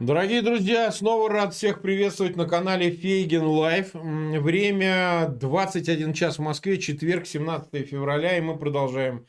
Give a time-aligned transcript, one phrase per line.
[0.00, 3.94] Дорогие друзья, снова рад всех приветствовать на канале Фейгин Live.
[3.94, 9.26] Время 21 час в Москве, четверг, 17 февраля, и мы продолжаем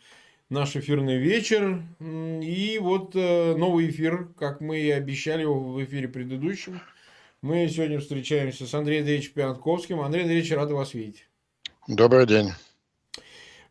[0.52, 1.82] наш эфирный вечер.
[2.00, 6.80] И вот э, новый эфир, как мы и обещали в эфире предыдущем.
[7.42, 10.02] Мы сегодня встречаемся с Андреем Андреевичем Пионтковским.
[10.02, 11.28] Андрей Андреевич, рад вас видеть.
[11.88, 12.52] Добрый день.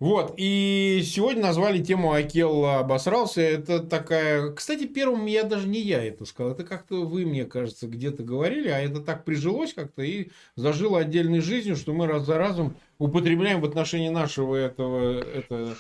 [0.00, 3.40] Вот, и сегодня назвали тему Акела обосрался.
[3.40, 4.52] Это такая...
[4.52, 6.52] Кстати, первым я даже не я это сказал.
[6.52, 11.40] Это как-то вы, мне кажется, где-то говорили, а это так прижилось как-то и зажило отдельной
[11.40, 15.20] жизнью, что мы раз за разом употребляем в отношении нашего этого...
[15.20, 15.74] Это...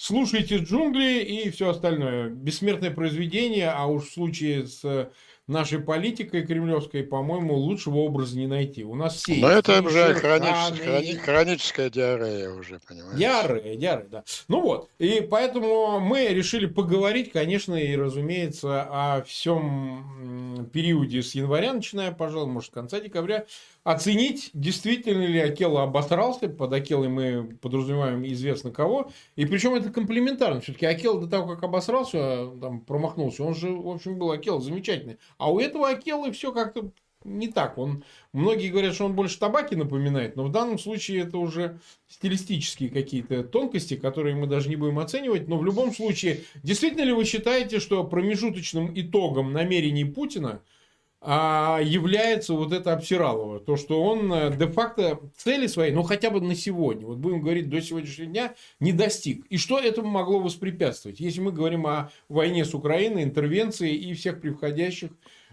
[0.00, 2.30] Слушайте джунгли и все остальное.
[2.30, 5.10] Бессмертное произведение, а уж в случае с
[5.48, 8.84] нашей политикой кремлевской, по-моему, лучшего образа не найти.
[8.84, 9.36] У нас все...
[9.36, 13.18] Но это уже хроническая, хрони, хроническая диарея уже, понимаешь?
[13.18, 14.24] Диарея, диарея, да.
[14.46, 21.72] Ну вот, и поэтому мы решили поговорить, конечно, и, разумеется, о всем периоде с января,
[21.72, 23.46] начиная, пожалуй, может, с конца декабря,
[23.84, 26.48] оценить, действительно ли Акела обосрался.
[26.48, 29.10] Под Акелой мы подразумеваем известно кого.
[29.34, 30.60] И причем это комплементарно.
[30.60, 35.16] Все-таки Акел до того, как обосрался, там, промахнулся, он же, в общем, был Акел замечательный.
[35.38, 36.92] А у этого Акелы все как-то
[37.24, 37.78] не так.
[37.78, 42.90] Он, многие говорят, что он больше табаки напоминает, но в данном случае это уже стилистические
[42.90, 45.48] какие-то тонкости, которые мы даже не будем оценивать.
[45.48, 50.62] Но в любом случае, действительно ли вы считаете, что промежуточным итогом намерений Путина–
[51.20, 53.58] является вот это Обсиралово.
[53.58, 57.68] То, что он э, де-факто цели своей, ну хотя бы на сегодня, вот будем говорить
[57.68, 59.44] до сегодняшнего дня, не достиг.
[59.46, 61.18] И что этому могло воспрепятствовать?
[61.18, 65.10] Если мы говорим о войне с Украиной, интервенции и всех приходящих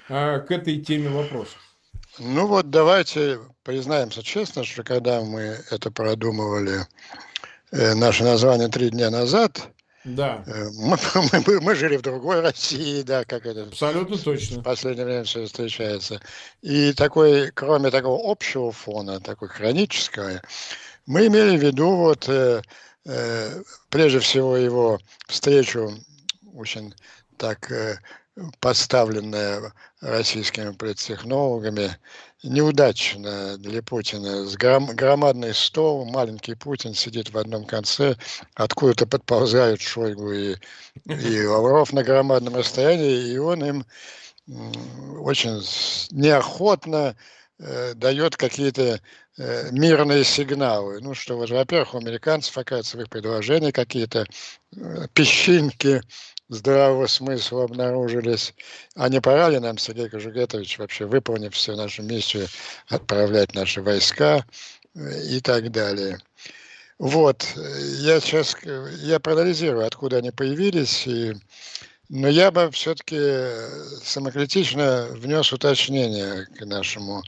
[0.07, 1.57] а, к этой теме вопросов.
[2.19, 6.85] Ну вот давайте признаемся честно, что когда мы это продумывали,
[7.71, 9.69] э, наше название три дня назад,
[10.05, 10.43] да.
[10.45, 10.97] Э, мы,
[11.45, 14.61] мы, мы жили в другой России, да, как это Абсолютно точно.
[14.61, 16.21] в последнее время все встречается.
[16.61, 20.41] И такой, кроме такого общего фона, такой хронического,
[21.05, 22.61] мы имели в виду вот э,
[23.05, 25.91] э, прежде всего его встречу
[26.53, 26.93] очень
[27.37, 27.99] так э,
[28.59, 31.97] поставленная российскими политтехнологами
[32.45, 34.45] неудачно для Путина.
[34.45, 38.15] С гром, громадный стол, маленький Путин сидит в одном конце,
[38.53, 40.55] откуда-то подползают Шойгу и,
[41.05, 43.85] и Лавров на громадном расстоянии, и он им
[44.47, 45.61] очень
[46.11, 47.15] неохотно
[47.57, 49.01] э, дает какие-то
[49.37, 50.99] э, мирные сигналы.
[51.01, 54.27] Ну, что, во-первых, у американцев, оказывается, в их предложении какие-то
[54.75, 56.01] э, песчинки
[56.49, 58.53] здравого смысла обнаружились.
[58.95, 62.47] А не пора ли нам, Сергей Кожугетович, вообще выполнив всю нашу миссию,
[62.87, 64.45] отправлять наши войска
[64.95, 66.19] э, и так далее.
[66.97, 67.45] Вот,
[67.99, 68.55] я сейчас,
[69.01, 71.35] я проанализирую, откуда они появились, и,
[72.07, 73.19] но я бы все-таки
[74.01, 77.21] самокритично внес уточнение к нашему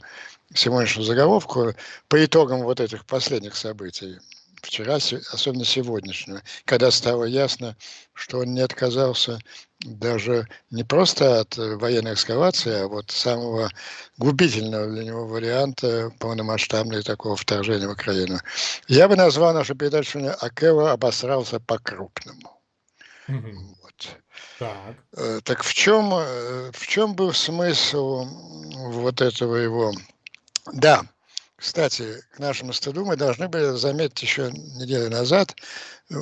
[0.54, 1.74] сегодняшнему заголовку
[2.08, 4.18] по итогам вот этих последних событий
[4.62, 7.76] вчера, особенно сегодняшнего, когда стало ясно,
[8.14, 9.38] что он не отказался
[9.80, 13.70] даже не просто от э, военной эскалации, а вот самого
[14.16, 18.38] губительного для него варианта полномасштабного такого вторжения в Украину.
[18.88, 22.60] Я бы назвал нашу передачу «Акева обосрался по-крупному».
[23.28, 24.08] Вот.
[24.58, 24.96] Так.
[25.16, 28.24] Э, так в чем, э, в чем был смысл
[28.88, 29.92] вот этого его...
[30.72, 31.02] Да,
[31.58, 35.56] кстати, к нашему стыду мы должны были заметить еще неделю назад,
[36.08, 36.14] э,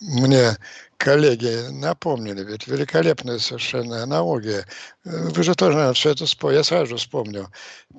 [0.00, 0.56] мне
[0.98, 4.64] коллеги напомнили, ведь великолепная совершенно аналогия.
[5.04, 6.58] Э, вы же тоже, наверное, все это вспомнили.
[6.58, 7.48] Я сразу же вспомнил.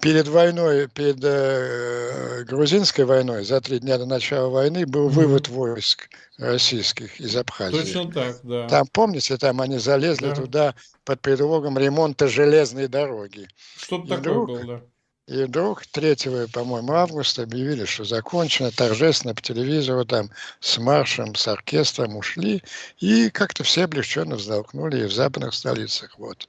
[0.02, 6.08] Перед войной, перед э, грузинской войной, за три дня до начала войны, был вывод войск
[6.38, 7.78] российских из Абхазии.
[7.78, 8.70] Точно так, да.
[8.70, 10.36] Там, помните, там они залезли да.
[10.36, 13.50] туда под предлогом ремонта железной дороги.
[13.76, 14.82] Что-то такое вдруг, было, да
[15.28, 20.30] и вдруг 3, по-моему, августа объявили, что закончено, торжественно по телевизору, там,
[20.62, 22.64] с маршем, с оркестром ушли,
[23.00, 26.48] и как-то все облегченно вздохнули и в западных столицах, вот.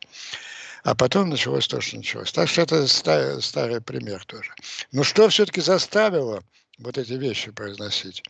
[0.85, 2.31] А потом началось то, что началось.
[2.31, 4.53] Так что это старый, старый пример тоже.
[4.93, 6.45] Но что все-таки заставило
[6.79, 8.23] вот эти вещи произносить?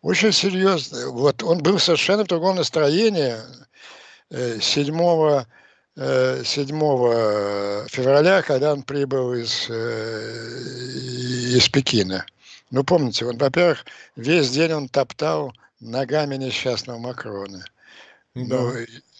[0.00, 1.10] Очень серьезно.
[1.10, 3.36] Вот он был совершенно в другом настроении
[4.30, 5.44] 7 э,
[5.96, 10.58] 7 э, февраля, когда он прибыл из, э,
[11.54, 12.24] из Пекина.
[12.70, 13.84] Ну, помните, он, во-первых,
[14.16, 17.64] весь день он топтал ногами несчастного Макрона.
[18.34, 18.56] Да.
[18.56, 18.72] Ну,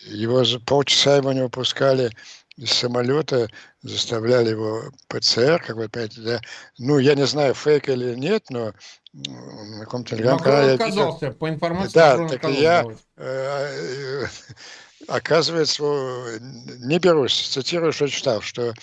[0.07, 2.11] его полчаса его не выпускали
[2.57, 3.49] из самолета,
[3.83, 6.41] заставляли его ПЦР, как вы понимаете, да.
[6.79, 8.73] Ну, я не знаю, фейк или нет, но
[9.13, 10.75] на каком-то телеграм-канале...
[10.75, 12.87] отказался, по информации, Да, так я...
[13.17, 14.27] Э,
[15.09, 15.83] оказывается,
[16.81, 18.75] не берусь, цитирую, что читал, что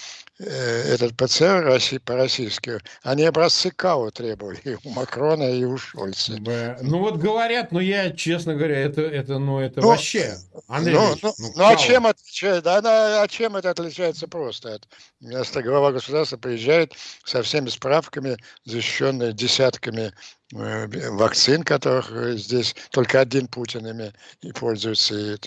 [0.41, 6.37] Э, этот ПЦР по-российски, они образцы КАО требовали у Макрона и у Шольца.
[6.81, 10.37] Ну вот говорят, но я, честно говоря, это, это, ну, это ну, вообще,
[10.69, 14.29] Андрей ну, Ильич, ну, ну, ну а чем отличается, да, да, а чем это отличается
[14.29, 14.87] просто от
[15.19, 16.93] места глава государства приезжает
[17.25, 20.13] со всеми справками, защищенные десятками
[20.51, 25.15] вакцин, которых э, здесь только один Путин ими и пользуется.
[25.15, 25.37] И,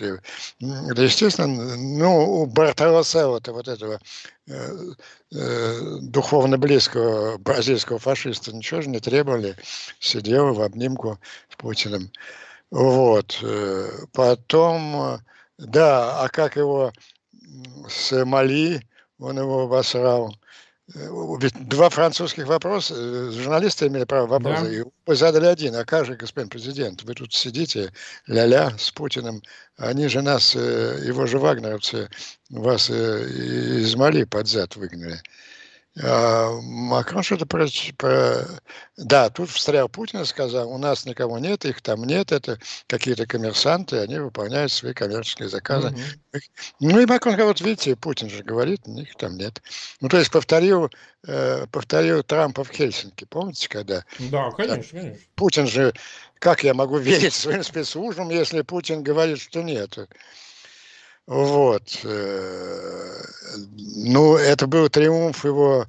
[0.61, 4.01] да, естественно, ну, у Бартолоса, вот, вот этого
[4.47, 4.77] э,
[5.33, 9.57] э, духовно близкого бразильского фашиста ничего же не требовали,
[9.99, 11.19] сидел в обнимку
[11.51, 12.11] с Путиным.
[12.71, 13.45] Вот.
[14.13, 15.21] Потом,
[15.59, 16.93] да, а как его
[17.89, 18.87] с Мали,
[19.19, 20.35] он его обосрал.
[20.95, 21.09] Э,
[21.41, 24.73] ведь два французских вопроса, э, журналисты имели право вопроса, да.
[24.73, 27.93] и вы задали один, а как же, господин президент, вы тут сидите,
[28.27, 29.43] ля-ля, с Путиным,
[29.77, 32.11] они же нас, э, его же вагнеровцы,
[32.51, 35.21] вас из Мали под зад выгнали.
[36.01, 37.67] А Макрон что-то про,
[37.99, 38.47] про...
[38.97, 43.27] Да, тут встрял Путин и сказал, у нас никого нет, их там нет, это какие-то
[43.27, 45.89] коммерсанты, они выполняют свои коммерческие заказы.
[45.89, 46.41] Угу.
[46.81, 49.61] Ну и Макрон говорит, вот видите, Путин же говорит, их там нет.
[50.01, 50.91] Ну то есть повторил,
[51.27, 54.05] э, повторил Трампа в Хельсинки, помните, когда...
[54.19, 55.21] Да, конечно, конечно.
[55.35, 55.93] Путин же,
[56.39, 59.99] как я могу верить своим спецслужбам, если Путин говорит, что нет?
[61.27, 62.01] Вот.
[62.05, 63.23] Э,
[63.77, 65.87] ну, это был триумф его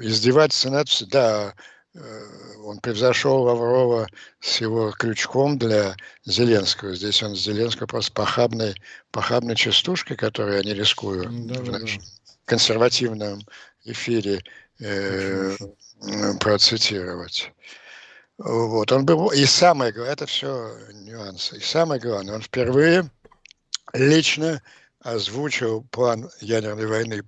[0.00, 0.88] издевательства над...
[1.08, 1.54] Да,
[1.94, 2.24] э,
[2.64, 4.06] он превзошел Лаврова
[4.40, 6.94] с его крючком для Зеленского.
[6.94, 8.74] Здесь он с Зеленского просто похабной,
[9.10, 11.86] похабной частушкой, которую я не рискую да, в да, да.
[12.44, 13.40] консервативном
[13.84, 14.42] эфире
[14.80, 15.56] э,
[16.40, 17.52] процитировать.
[18.38, 23.08] Вот, он был, и самое главное, это все нюансы, и самое главное, он впервые
[23.94, 24.60] лично
[25.00, 27.22] озвучил план ядерной войны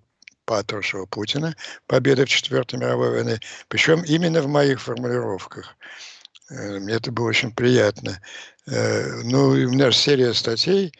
[0.45, 5.77] Патрушева Путина, победы в Четвертой мировой войне, причем именно в моих формулировках.
[6.51, 8.21] Э, мне это было очень приятно.
[8.67, 10.93] Э, ну, у меня же серия статей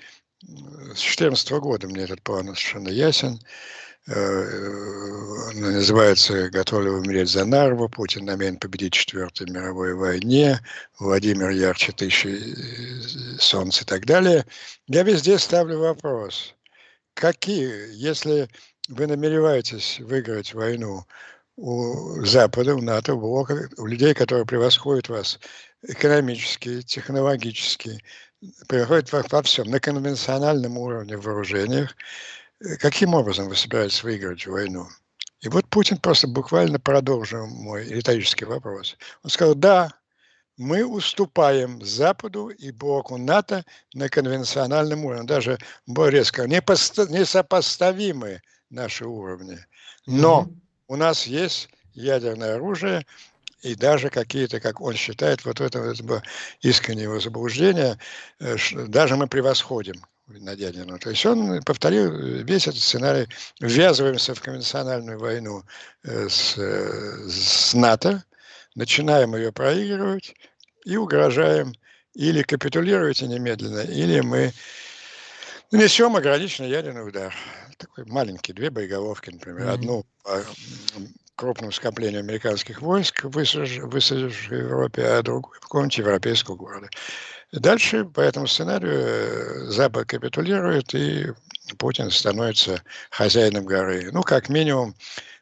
[0.43, 3.41] с 2014 года мне этот план совершенно ясен.
[4.09, 10.61] Э, называется «Готов ли умереть за Нарву?», «Путин намерен победить в Четвертой мировой войне»,
[11.01, 14.47] «Владимир ярче тысячи э, солнц» и так далее,
[14.87, 16.55] я везде ставлю вопрос,
[17.15, 18.49] какие, если
[18.89, 21.05] вы намереваетесь выиграть войну
[21.57, 25.41] у Запада, у НАТО, у Блока, у людей, которые превосходят вас
[25.83, 28.01] экономически, технологически,
[28.69, 32.46] превосходят во всем, на конвенциональном уровне в вооружениях, Э,
[32.81, 34.89] каким образом вы собираетесь выиграть войну?
[35.41, 38.97] И вот Путин просто буквально продолжил мой риторический вопрос.
[39.23, 39.93] Он сказал, да,
[40.57, 45.27] мы уступаем Западу и блоку НАТО на конвенциональном уровне.
[45.27, 49.59] Даже более резко, несопоставимы наши уровни.
[50.07, 50.55] Но mm-hmm.
[50.89, 53.07] у нас есть ядерное оружие,
[53.63, 56.23] и даже какие-то, как он считает, вот это, это было
[56.61, 57.99] искреннее его заблуждение,
[58.39, 58.57] э,
[58.87, 60.99] даже мы превосходим на Дядину.
[60.99, 63.29] То есть он повторил весь этот сценарий.
[63.61, 65.63] Ввязываемся в конвенциональную войну
[66.03, 68.25] э, с, э, с НАТО,
[68.75, 70.35] начинаем ее проигрывать
[70.85, 71.73] и угрожаем
[72.15, 74.53] или капитулируйте немедленно, или мы
[75.71, 77.35] нанесем ограниченный ядерный удар.
[77.77, 79.67] Такой маленький, две боеголовки, например.
[79.67, 79.75] Mm-hmm.
[79.75, 80.43] Одну по
[81.37, 86.89] крупному скоплению американских войск, высадивших в Европе, а другую в каком-нибудь европейском городе.
[87.53, 91.33] Дальше по этому сценарию э, Запад капитулирует, и
[91.79, 94.11] Путин становится хозяином горы.
[94.13, 94.95] Ну, как минимум,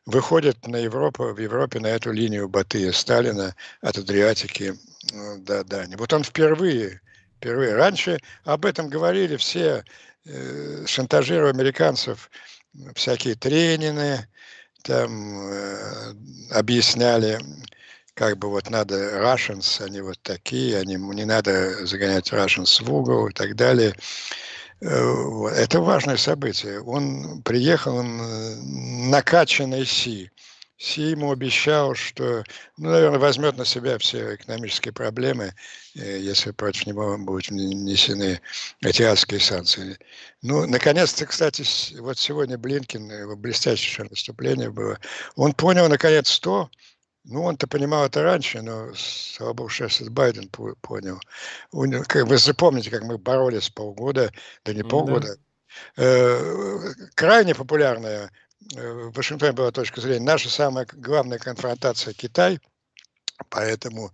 [0.06, 4.74] выходит на Европу, в Европе на эту линию Батыя Сталина от Адриатики
[5.12, 5.96] э, до Дании.
[5.96, 7.00] Вот он впервые,
[7.36, 7.74] впервые.
[7.74, 9.84] Раньше об этом говорили все,
[10.26, 12.30] э, шантажировали американцев
[12.94, 14.28] всякие тренины,
[14.82, 16.14] там э,
[16.50, 17.40] объясняли
[18.14, 23.28] как бы вот надо Russians, они вот такие, они, не надо загонять Russians в угол
[23.28, 23.94] и так далее.
[24.80, 26.80] Э, это важное событие.
[26.82, 30.30] Он приехал накачанный Си.
[30.76, 32.44] Си ему обещал, что,
[32.76, 35.54] ну, наверное, возьмет на себя все экономические проблемы,
[35.94, 38.40] э, если против него будут внесены
[38.80, 39.98] эти адские санкции.
[40.42, 41.64] Ну, наконец-то, кстати,
[41.98, 44.98] вот сегодня Блинкин, его блестящее выступление было,
[45.36, 46.68] он понял, наконец, то,
[47.24, 50.48] ну, он-то понимал это раньше, но, слава богу, сейчас Байден
[50.80, 51.20] понял.
[51.72, 54.32] Вы запомните, как мы боролись полгода,
[54.64, 55.36] да не полгода.
[55.96, 56.02] Да.
[56.04, 58.30] Э, крайне популярная
[58.76, 60.24] э, в Вашингтоне была точка зрения.
[60.24, 62.60] Наша самая главная конфронтация Китай
[63.48, 64.12] Поэтому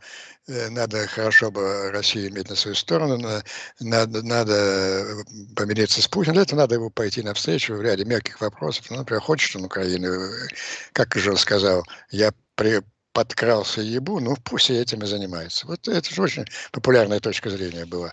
[0.48, 3.18] э, надо хорошо бы Россию иметь на свою сторону,
[3.78, 5.24] надо, надо
[5.54, 6.34] помириться с Путиным.
[6.34, 8.86] Для этого надо его пойти навстречу в ряде мелких вопросов.
[8.90, 10.30] Ну, например, хочет он Украину,
[10.92, 12.80] как же он сказал, я при,
[13.24, 15.66] подкрался ебу, ну пусть и этим и занимается.
[15.66, 18.10] Вот это же очень популярная точка зрения была.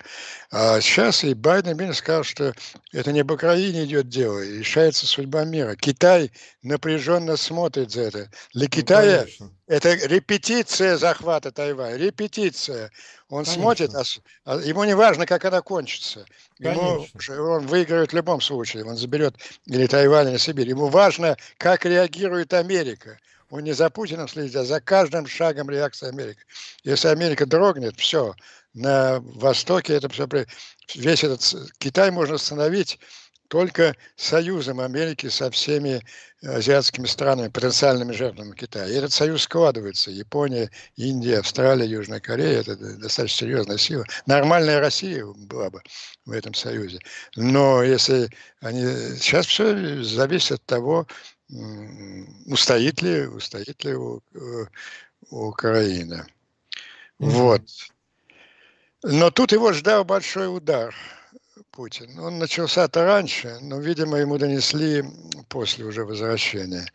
[0.51, 2.53] А сейчас и Байден Бин сказал, что
[2.91, 5.75] это не об Украине идет дело, решается судьба мира.
[5.75, 8.29] Китай напряженно смотрит за это.
[8.53, 9.51] Для ну, Китая конечно.
[9.67, 12.91] это репетиция захвата Тайваня, репетиция.
[13.29, 13.61] Он конечно.
[13.61, 14.03] смотрит, а,
[14.45, 16.25] а ему не важно, как она кончится.
[16.59, 19.35] Ему, он выиграет в любом случае, он заберет
[19.67, 20.67] или Тайвань, или Сибирь.
[20.67, 23.19] Ему важно, как реагирует Америка.
[23.49, 26.41] Он не за Путиным следит, а за каждым шагом реакции Америки.
[26.83, 28.35] Если Америка дрогнет, все,
[28.73, 30.27] на Востоке это все,
[30.95, 32.99] весь этот Китай можно остановить
[33.47, 36.03] только союзом Америки со всеми
[36.43, 38.87] азиатскими странами, потенциальными жертвами Китая.
[38.87, 40.11] И этот союз складывается.
[40.11, 44.05] Япония, Индия, Австралия, Южная Корея– это достаточно серьезная сила.
[44.25, 45.81] Нормальная Россия была бы
[46.25, 46.99] в этом союзе.
[47.35, 48.83] Но если они...
[49.17, 51.07] Сейчас все зависит от того,
[52.45, 54.65] устоит ли, устоит ли у, э,
[55.29, 56.27] у Украина.
[57.19, 57.29] Mm-hmm.
[57.29, 57.61] Вот.
[59.03, 60.93] Но тут его ждал большой удар
[61.71, 62.17] Путин.
[62.19, 65.03] Он начался-то раньше, но, видимо, ему донесли
[65.47, 66.85] после уже возвращения.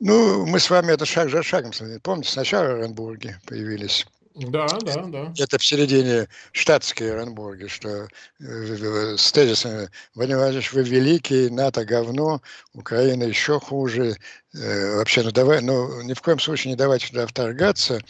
[0.00, 1.72] Ну, мы с вами это шаг за шагом.
[2.02, 4.06] Помните, сначала в Оренбурге появились
[4.38, 5.32] да, да, да.
[5.38, 8.08] Это в середине штатские Оренбурги, что
[8.40, 10.38] э, с тезисами Владимир
[10.72, 12.40] вы великий, НАТО говно,
[12.74, 14.16] Украина еще хуже.
[14.54, 18.00] Э, вообще, ну давай, ну ни в коем случае не давайте туда вторгаться, Э,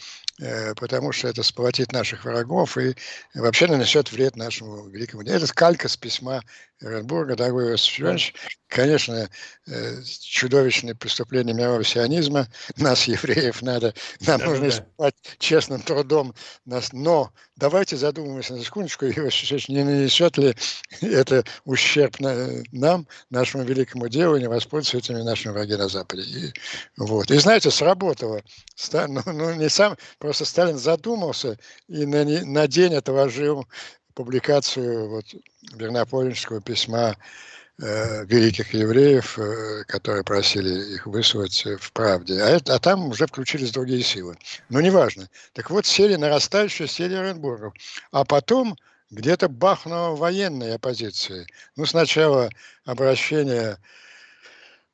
[0.77, 2.95] потому что это сплотит наших врагов и
[3.33, 5.23] вообще нанесет вред нашему великому.
[5.23, 6.41] Это калька с письма
[6.81, 8.33] Эренбурга, дорогой Иосиф Иванович.
[8.69, 9.27] Конечно,
[9.67, 12.47] э, чудовищное преступление мирового сионизма.
[12.77, 15.11] Нас, евреев, надо, нам да, нужно да.
[15.39, 16.33] честным трудом.
[16.65, 20.55] Нас, но давайте задумаемся на секундочку, Иосиф не нанесет ли
[21.01, 26.21] это ущерб на, нам, нашему великому делу, не воспользуются этими нашими враги на Западе.
[26.21, 26.53] И,
[26.95, 27.31] вот.
[27.31, 28.41] и знаете, сработало.
[28.93, 31.57] Ну, ну, не сам, Просто Сталин задумался
[31.87, 33.67] и на, на день отложил
[34.13, 35.25] публикацию вот,
[35.73, 37.15] Вернопольнического письма
[37.81, 42.41] э, великих евреев, э, которые просили их выслать в правде.
[42.41, 44.37] А, это, а там уже включились другие силы.
[44.69, 45.29] Но неважно.
[45.53, 47.73] Так вот, сели нарастающие сели Оренбургов.
[48.11, 48.75] А потом
[49.11, 51.47] где-то бахнула военная оппозиция.
[51.75, 52.49] Ну, сначала
[52.85, 53.77] обращение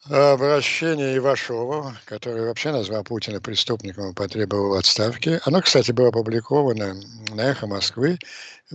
[0.10, 5.40] обращение Ивашова, который вообще назвал Путина преступником и потребовал отставки.
[5.46, 6.96] Оно, кстати, было опубликовано
[7.34, 8.20] на «Эхо Москвы».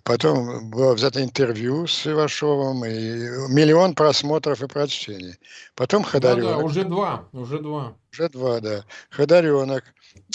[0.04, 2.92] Потом было взято интервью с Ивашовым, и
[3.52, 5.34] миллион просмотров и прочтений.
[5.74, 6.50] Потом Ходоренок.
[6.50, 7.96] Да, да, уже два, уже два.
[8.12, 8.84] Уже два, да.
[9.10, 9.84] Ходоренок,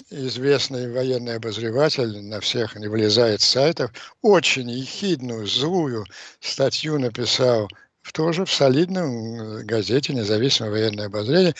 [0.10, 6.06] известный военный обозреватель, на всех не влезает с сайтов, очень ехидную, злую
[6.42, 7.70] статью написал
[8.12, 11.56] тоже в солидном э, газете «Независимое военное обозрение»,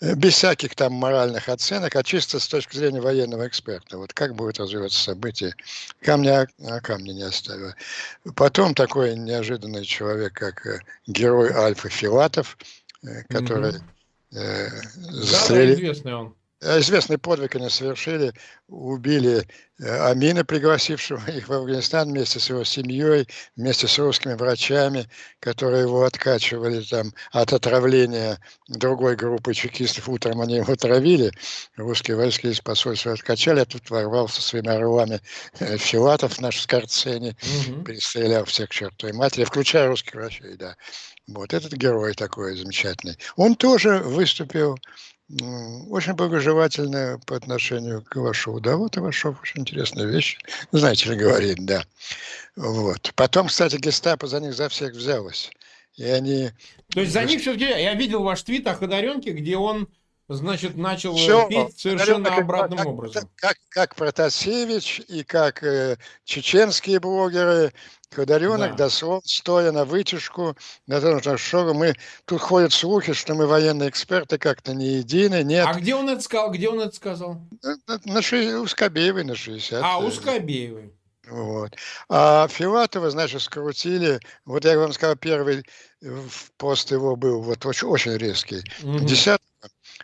[0.00, 3.98] э, без всяких там моральных оценок, а чисто с точки зрения военного эксперта.
[3.98, 5.54] Вот как будет развиваться событие,
[6.00, 7.74] камня а камня не оставило.
[8.34, 12.58] Потом такой неожиданный человек, как э, герой Альфа Филатов,
[13.28, 14.38] который mm-hmm.
[14.38, 14.68] э,
[15.10, 15.74] застрелил...
[15.74, 18.32] Да, известный он известный подвиг они совершили,
[18.68, 19.46] убили
[19.78, 23.26] э, Амина, пригласившего их в Афганистан вместе с его семьей,
[23.56, 25.08] вместе с русскими врачами,
[25.40, 28.38] которые его откачивали там от отравления
[28.68, 30.08] другой группы чекистов.
[30.08, 31.32] Утром они его отравили,
[31.76, 35.20] русские войска из посольства откачали, а тут ворвался своими орлами
[35.58, 37.36] э, Филатов, наш Скорцени,
[37.70, 37.82] угу.
[37.84, 40.76] перестрелял всех к чертовой матери, включая русских врачей, да.
[41.26, 43.16] Вот этот герой такой замечательный.
[43.36, 44.76] Он тоже выступил
[45.88, 48.60] очень благожелательная по отношению к Ивашову.
[48.60, 50.38] Да, вот Ивашов очень интересная вещь,
[50.72, 51.84] знаете ли, говорит, да.
[52.56, 53.12] Вот.
[53.14, 55.50] Потом, кстати, гестапо за них за всех взялось.
[55.96, 56.50] И они...
[56.88, 59.88] То есть за них все-таки, я видел ваш твит о Ходоренке, где он
[60.34, 63.28] значит, начал Все, петь совершенно обратным как, образом.
[63.36, 67.72] Как, как, как Протасевич и как э, чеченские блогеры,
[68.12, 68.84] Ходоренок, да.
[68.84, 70.56] дословно, стоя на вытяжку,
[70.88, 71.94] на том, что мы,
[72.24, 75.64] тут ходят слухи, что мы военные эксперты как-то не едины, нет.
[75.68, 76.50] А где он это сказал?
[76.50, 77.40] Где он это сказал?
[77.62, 79.80] На, на, на у Скобеевой на 60.
[79.82, 80.92] А, у Скобеевой.
[81.28, 81.76] Вот.
[82.08, 84.18] А Филатова, значит, скрутили.
[84.44, 85.64] Вот я вам сказал, первый
[86.56, 88.64] пост его был вот очень, очень резкий.
[88.82, 89.00] Угу.
[89.00, 89.40] 10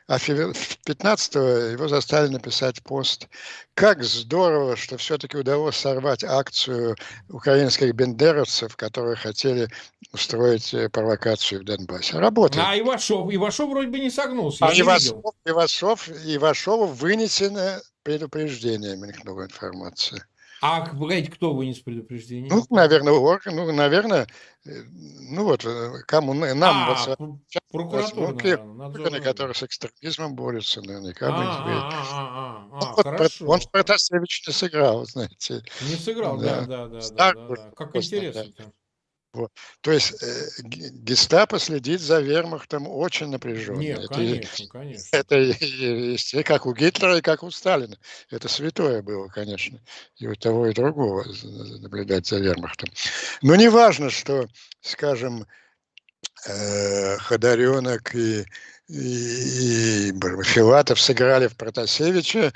[0.06, 1.40] а 15-го
[1.72, 3.28] его заставили написать пост.
[3.74, 6.96] Как здорово, что все-таки удалось сорвать акцию
[7.28, 9.68] украинских бендеровцев, которые хотели
[10.12, 12.18] устроить э, провокацию в Донбассе.
[12.18, 12.64] Работает.
[12.66, 14.64] А Ивашов, Ивашов вроде бы не согнулся.
[14.64, 17.80] А Ивашов, Ивашов, Ивашову вынесено
[19.04, 20.22] них много информации.
[20.62, 22.50] А, погодите, кто вынес предупреждение?
[22.50, 24.26] Ну, наверное, орган, ну, наверное,
[24.64, 24.70] э,
[25.30, 28.58] ну вот, э, кому нам, А, вот, пр- прокуратура, ну,
[28.94, 33.46] органы, которые с экстремизмом борются, наверняка А, а, а, а, а, Ну, а, хорошо.
[33.46, 35.62] он в Протасевич не сыграл, знаете.
[35.80, 36.66] Не сыграл, да, Да.
[36.66, 37.70] да, да, да, да.
[37.76, 38.72] Как просто, да.
[39.36, 39.50] Интересно-то.
[39.80, 43.80] То есть э, ге- гестапо следит за вермахтом очень напряженно.
[43.80, 45.08] Не, Это, конечно, конечно.
[45.12, 47.96] это и- и- как у Гитлера, и как у Сталина.
[48.30, 49.80] Это святое было, конечно,
[50.18, 51.24] и у того, и другого
[51.80, 52.88] наблюдать за вермахтом.
[53.42, 54.48] Но не важно, что,
[54.80, 55.46] скажем,
[56.46, 58.44] э, Ходоренок и,
[58.88, 60.12] и, и
[60.44, 62.52] Филатов сыграли в Протасевича.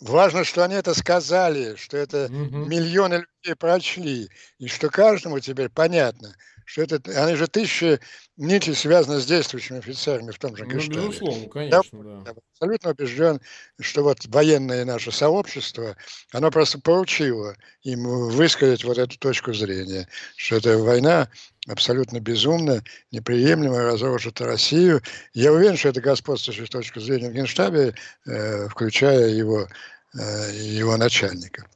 [0.00, 2.60] Важно, что они это сказали, что это Мгм.
[2.62, 4.28] миллионы людей прочли,
[4.58, 7.98] и что каждому теперь понятно, что это, они же тысячи
[8.36, 11.18] нитей связаны с действующими офицерами в том же Ну, Гештабе.
[11.24, 12.26] безусловно, конечно, да.
[12.26, 13.40] Я абсолютно убежден,
[13.80, 15.96] что вот военное наше сообщество,
[16.32, 20.06] оно просто поручило им высказать вот эту точку зрения,
[20.36, 21.30] что эта война
[21.70, 25.02] абсолютно безумна, неприемлемо разрушит Россию.
[25.32, 27.94] Я уверен, что это господствующая точка зрения в Генштабе,
[28.26, 29.68] э, включая его,
[30.14, 31.66] э, его начальника.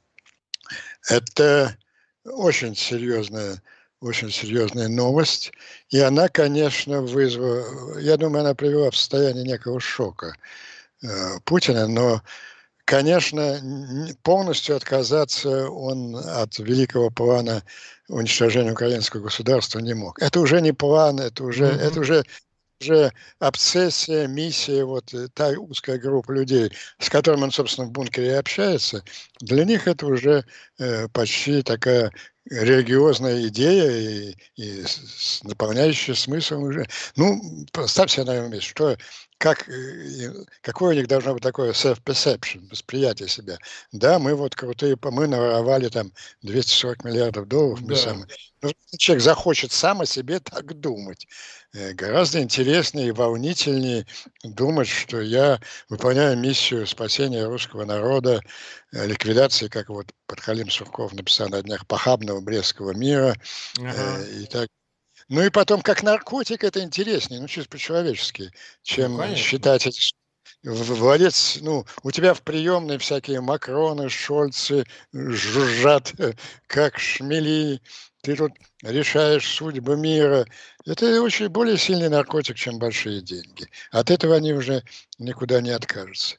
[1.08, 1.76] Это
[2.24, 3.62] очень серьезная,
[4.00, 5.52] очень серьезная новость.
[5.90, 10.34] И она, конечно, вызвала, я думаю, она привела в состояние некого шока
[11.02, 11.06] э,
[11.44, 12.22] Путина, но,
[12.84, 13.60] конечно,
[14.22, 17.62] полностью отказаться он от великого плана
[18.08, 20.20] уничтожения украинского государства не мог.
[20.20, 21.80] Это уже не план, это уже, Мгм.
[21.80, 22.24] это уже
[22.80, 28.28] уже обсессия, миссия, вот э, та узкая группа людей, с которыми он, собственно, в бункере
[28.28, 29.02] и общается,
[29.40, 30.44] для них это уже
[30.78, 32.12] э, почти такая
[32.50, 34.84] религиозная идея и, и
[35.42, 36.86] наполняющая смыслом уже.
[37.16, 38.96] Ну, поставь себе на место, что,
[39.38, 43.58] как, э, какое у них должно быть такое self-perception, восприятие себя.
[43.92, 47.96] Да, мы вот крутые, мы наворовали там 240 миллиардов долларов, мы Да.
[47.96, 48.26] самые.
[48.62, 51.26] Ну, если человек захочет сам о себе так думать.
[51.74, 54.06] Э, Гораздо интереснее и волнительнее
[54.44, 58.40] думать, что я выполняю миссию спасения русского народа,
[58.92, 63.34] э, ликвидации, как вот Подхалим Сурков написал на днях, похабного Брестского мира
[63.78, 64.18] Ага.
[64.20, 64.68] э, и так.
[65.28, 69.36] Ну и потом, как наркотик, это интереснее, ну чисто по-человечески, чем конечно.
[69.36, 70.12] считать эти
[70.62, 76.12] владец, ну, у тебя в приемной всякие Макроны, Шольцы жужжат,
[76.66, 77.80] как шмели,
[78.24, 80.46] ты тут решаешь судьбы мира.
[80.86, 83.68] Это очень более сильный наркотик, чем большие деньги.
[83.90, 84.82] От этого они уже
[85.18, 86.36] никуда не откажутся.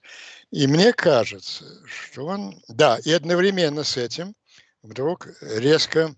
[0.51, 4.35] И мне кажется, что он, да, и одновременно с этим
[4.81, 6.15] вдруг резко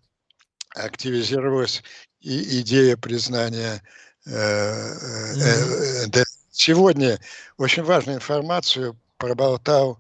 [0.74, 1.84] активизировалась
[2.22, 3.84] и идея признания.
[4.26, 6.24] э, э, э, да.
[6.52, 7.20] Сегодня
[7.58, 10.00] очень важную информацию проболтал,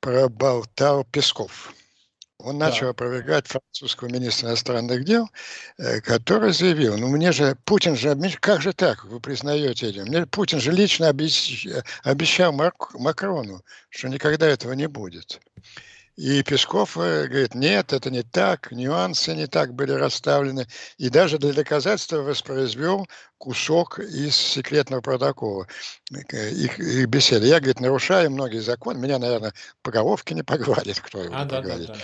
[0.00, 1.74] проболтал Песков.
[2.44, 2.66] Он Да.
[2.68, 5.28] начал опровергать французского министра иностранных дел,
[5.78, 10.02] э, который заявил, ну мне же, Путин же, как же так, вы признаете это?
[10.04, 15.40] Мне Путин же лично обещ- обещал Мак- Макрону, что никогда этого не будет.
[16.16, 20.66] И Песков э, говорит, нет, это не так, нюансы не так были расставлены.
[20.98, 23.06] И даже для доказательства воспроизвел
[23.38, 25.66] кусок из секретного протокола
[26.12, 27.46] э, их, их беседы.
[27.46, 28.98] Я, говорит, нарушаю многие законы.
[28.98, 31.86] Меня, наверное, по головке не погладит, кто его А, да, да, погладит.
[31.86, 31.96] да.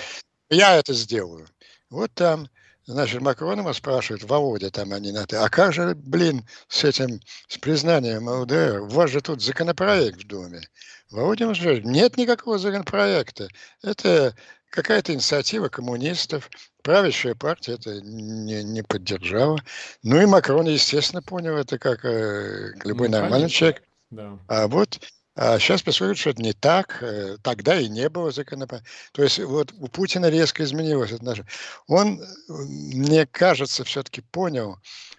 [0.51, 1.47] Я это сделаю.
[1.91, 2.49] Вот там,
[2.87, 5.37] значит, Макрон его спрашивает, Володя там они на ты.
[5.37, 8.83] А как же, блин, с этим, с признанием ЛДР?
[8.83, 10.63] У вас же тут законопроект в Думе.
[11.11, 13.49] Володя говорит, нет никакого законопроекта.
[13.83, 14.35] Это
[14.71, 16.51] какая-то инициатива коммунистов.
[16.83, 19.59] Правящая партия это не, не поддержала.
[20.03, 23.59] Ну и Макрон, естественно, понял это как э, любой Ну, нормальный конечно.
[23.59, 23.83] человек.
[24.11, 24.39] Да.
[24.49, 25.01] А вот
[25.37, 28.89] а сейчас происходит, что это не так, э, тогда и не было законопроекта.
[29.13, 31.47] То есть вот у Путина резко изменилось наше.
[31.89, 34.79] Он, мне кажется, все-таки понял,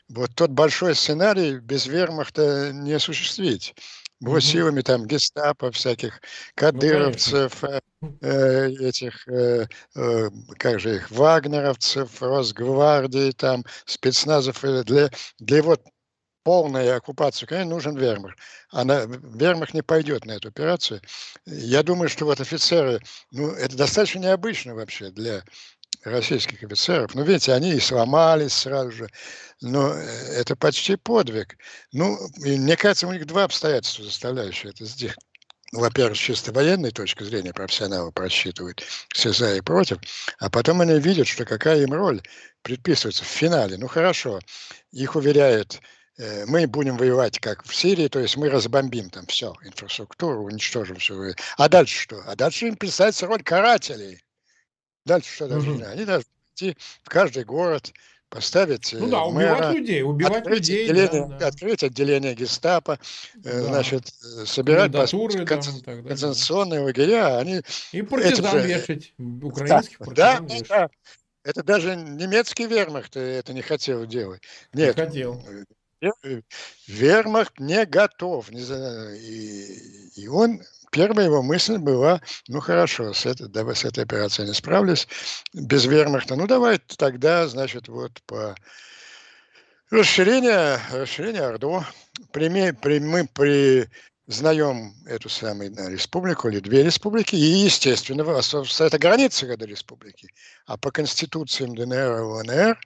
[0.10, 3.76] вот тот большой сценарий без вермахта не осуществить.
[4.20, 4.42] Вот Мгм.
[4.42, 6.22] силами там гестапо, всяких
[6.56, 7.80] кадыровцев, э,
[8.22, 15.78] э, этих, э, э, как же их, вагнеровцев, Росгвардии, там, спецназов, для, для его
[16.48, 18.40] полной оккупации Украины нужен вермахт.
[18.72, 21.02] А на, вермахт не пойдет на эту операцию.
[21.46, 25.44] Я думаю, что вот офицеры, ну, это достаточно необычно вообще для
[26.06, 27.14] российских офицеров.
[27.16, 29.10] Ну, видите, они и сломались сразу же.
[29.60, 30.00] Но э,
[30.40, 31.58] это почти подвиг.
[31.92, 35.18] Ну, и мне кажется, у них два обстоятельства, заставляющие это сделать.
[35.74, 39.98] Ну, Во-первых, с чисто военной точки зрения профессионалы просчитывают все за и против,
[40.40, 42.22] а потом они видят, что какая им роль
[42.62, 43.76] предписывается в финале.
[43.78, 44.40] Ну хорошо,
[44.94, 45.82] их уверяет
[46.48, 51.34] мы будем воевать как в Сирии, то есть мы разбомбим там все, инфраструктуру, уничтожим все.
[51.58, 52.24] А дальше что?
[52.26, 54.24] А дальше им представится роль карателей.
[55.06, 55.76] Дальше что должны?
[55.76, 55.86] Угу.
[55.86, 57.94] Они должны идти в каждый город,
[58.30, 61.48] поставить ну да, убивать мэра, людей, убивать открыть людей, отделение, да, да.
[61.48, 63.00] открыть отделение гестапо,
[63.36, 63.64] да.
[63.64, 64.08] значит,
[64.46, 68.68] собирать концентрационные лагеря, они и партизан же...
[68.68, 70.68] вешать, украинских да, партизан да, вешать.
[70.68, 70.90] Да.
[71.44, 74.42] Это даже немецкий вермахт это не хотел делать.
[74.74, 75.42] Нет, не хотел.
[76.88, 78.52] Вермахт не готов.
[78.52, 78.62] Не
[79.18, 84.48] и, и он первая его мысль была, ну хорошо, с, этой, давай, с этой операцией
[84.48, 85.08] не справлюсь,
[85.54, 88.56] без вермахта, ну давай тогда, значит, вот по
[89.92, 91.84] расширение, расширение Орду,
[92.32, 93.90] при, при,
[94.28, 100.30] мы признаем эту самую да, республику или две республики, и, естественно, это границы этой республики,
[100.66, 102.80] а по конституциям ДНР и ЛНР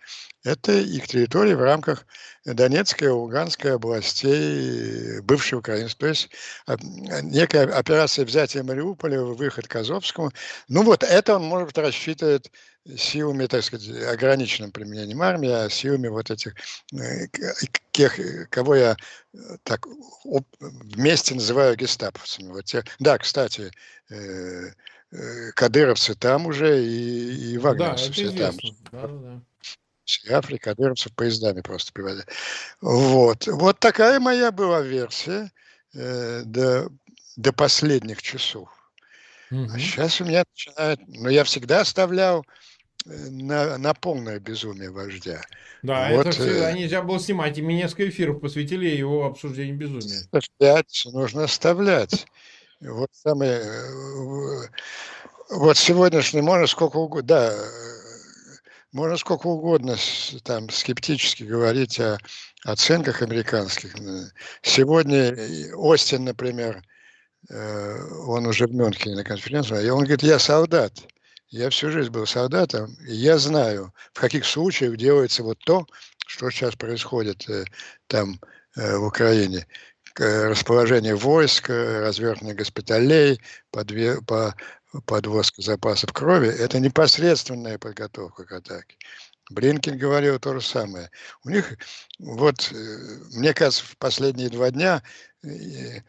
[0.43, 2.06] это их территории в рамках
[2.45, 5.89] Донецкой и Луганской областей бывшей Украины.
[5.97, 6.30] То есть
[6.65, 6.77] а,
[7.21, 10.32] некая операция взятия Мариуполя, выход к Азовскому.
[10.67, 12.51] Ну вот это он, может быть, рассчитывает
[12.96, 16.56] силами, так сказать, ограниченным применением армии, а силами вот этих,
[16.94, 17.28] э,
[17.91, 18.96] тех, кого я
[19.34, 19.86] э, так
[20.60, 22.52] вместе называю гестаповцами.
[22.52, 23.72] Вот те, да, кстати,
[24.10, 24.72] э,
[25.56, 28.56] кадыровцы там уже и, и вагнеровцы да, все там.
[28.91, 29.41] Да, да.
[30.30, 32.26] Африка, кадыровцев поездами просто привозили.
[32.82, 33.48] Вот.
[33.48, 35.52] Вот такая моя была версия
[35.94, 36.89] э, до,
[37.38, 38.70] до последних часов.
[39.52, 39.70] Угу.
[39.74, 41.00] А сейчас у меня начинает...
[41.08, 42.44] Но я всегда оставлял э,
[43.06, 45.42] на, на полное безумие вождя.
[45.82, 47.58] Да, вот, это э, нельзя было снимать.
[47.58, 50.28] И мы несколько эфиров посвятили его обсуждению безумия.
[50.58, 52.26] Пять нужно оставлять.
[52.80, 53.62] Вот самое...
[53.62, 54.68] Э,
[55.50, 57.28] вот сегодняшний, можно сколько угодно...
[57.28, 57.54] Да,
[58.92, 59.96] можно сколько угодно
[60.44, 62.18] там скептически говорить о
[62.66, 63.96] оценках американских.
[64.62, 65.36] Сегодня
[65.76, 66.84] Остин, например,
[67.50, 70.94] э, он уже в Мюнхене на конференции, и он говорит, я солдат,
[71.52, 75.86] я всю жизнь был солдатом, и я знаю, в каких случаях делается вот то,
[76.26, 77.66] что сейчас происходит э,
[78.08, 78.40] там
[78.76, 79.68] э, в Украине
[80.18, 83.40] расположение войск, развертывание госпиталей,
[83.72, 84.54] подве, по,
[85.06, 88.98] подвозка запасов крови, это непосредственная подготовка к атаке.
[89.50, 91.10] Блинкин говорил то же самое.
[91.44, 91.78] У них,
[92.20, 92.76] вот, э,
[93.34, 95.04] мне кажется, в последние два дня
[95.44, 96.02] э,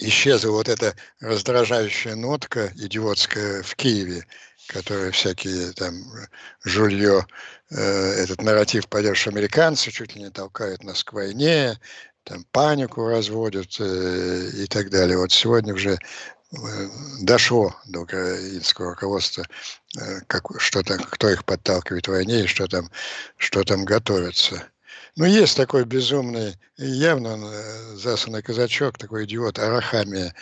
[0.00, 4.26] исчезла вот эта раздражающая нотка идиотская в Киеве,
[4.66, 5.94] которая всякие там
[6.64, 7.26] жулье,
[7.70, 11.78] э, этот нарратив пойдет, что американцы чуть ли не толкают нас к войне,
[12.24, 15.16] там панику разводят э, и так далее.
[15.18, 16.88] Вот сегодня уже э,
[17.20, 19.44] дошло до украинского руководства,
[19.98, 22.90] э, как, что там, кто их подталкивает в войне и что там,
[23.36, 24.68] что там готовится.
[25.16, 30.34] Ну, есть такой безумный, явно он э, засанный казачок, такой идиот, Арахамия,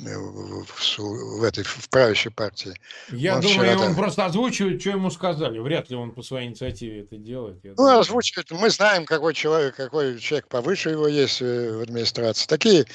[0.00, 2.74] в, в, в этой в правящей партии.
[3.10, 3.96] Я он думаю, он там...
[3.96, 5.58] просто озвучивает, что ему сказали.
[5.58, 7.58] Вряд ли он по своей инициативе это делает.
[7.64, 7.98] Ну, думаю.
[7.98, 8.50] озвучивает.
[8.50, 12.46] Мы знаем, какой человек, какой человек повыше его есть э, в администрации.
[12.46, 12.86] Такие,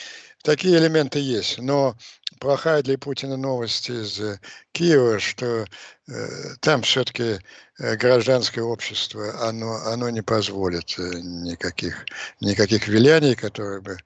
[0.43, 1.59] такие элементы есть.
[1.59, 1.95] Но
[2.39, 4.39] плохая для Путина новость из э,
[4.71, 5.65] Киева, что
[6.07, 6.27] э,
[6.59, 7.39] там все-таки
[7.79, 12.05] э, гражданское общество, оно, оно не позволит э, никаких,
[12.39, 13.97] никаких виляний, которые бы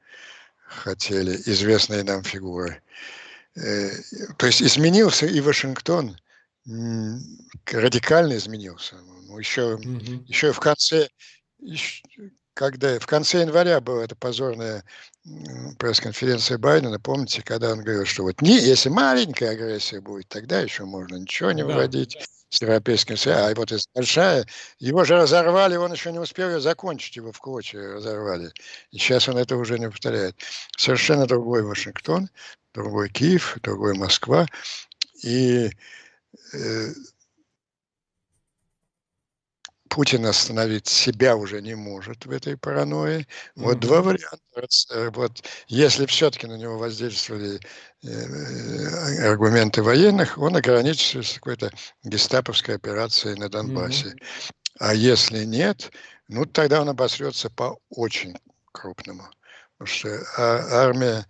[0.67, 2.81] хотели известные нам фигуры.
[3.55, 3.89] Э,
[4.37, 6.17] то есть изменился и Вашингтон,
[6.65, 8.97] радикально изменился.
[9.37, 10.23] Еще, угу.
[10.27, 11.09] еще в конце,
[12.57, 14.83] когда в конце января была эта позорная
[15.77, 20.83] пресс-конференция Байдена, помните, когда он говорил, что вот не, если маленькая агрессия будет, тогда еще
[20.83, 22.17] можно ничего не вводить
[22.49, 23.45] с Европейским Союзом.
[23.45, 24.47] А вот если большая,
[24.79, 28.51] его же разорвали, он еще не успел ее закончить, его в клочья разорвали.
[28.89, 30.35] И сейчас он это уже не повторяет.
[30.75, 32.27] Совершенно другой Вашингтон,
[32.73, 34.47] другой Киев, другой Москва.
[35.21, 35.69] И
[36.53, 36.93] э,
[39.97, 43.25] Путин остановить себя уже не может в этой паранойи.
[43.55, 43.79] Вот mm-hmm.
[43.79, 44.67] два варианта.
[44.91, 47.59] Э, вот если все-таки на него воздействовали
[48.03, 51.71] э, аргументы военных, он ограничится какой-то
[52.03, 54.09] гестаповской операцией на Донбассе.
[54.09, 54.51] Mm-hmm.
[54.81, 55.91] А если нет,
[56.27, 58.37] ну тогда он обосрется по очень
[58.71, 59.23] крупному.
[59.79, 61.25] Потому что а, армия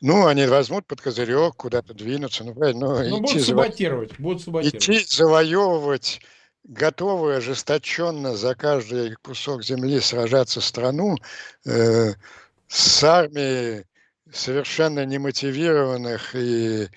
[0.00, 2.42] ну, они возьмут под козырек, куда-то двинутся.
[2.42, 4.82] Ну, ну, ну будут саботировать, будут саботировать.
[4.82, 6.20] Идти завоевывать
[6.64, 11.16] готовы ожесточенно за каждый кусок земли сражаться страну
[11.64, 12.12] э,
[12.68, 13.84] с армией
[14.32, 16.88] совершенно немотивированных и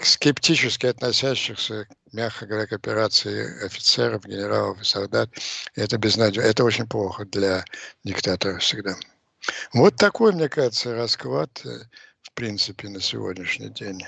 [0.00, 5.30] скептически относящихся, мягко говоря, к операции офицеров, генералов и солдат.
[5.74, 6.48] Это безнадежно.
[6.48, 7.64] Это очень плохо для
[8.04, 8.96] диктатора всегда.
[9.72, 11.68] Вот такой, мне кажется, расклад, э,
[12.22, 14.02] в принципе, на сегодняшний день.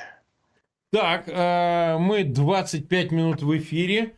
[0.90, 4.16] Так, э, мы 25 минут в эфире.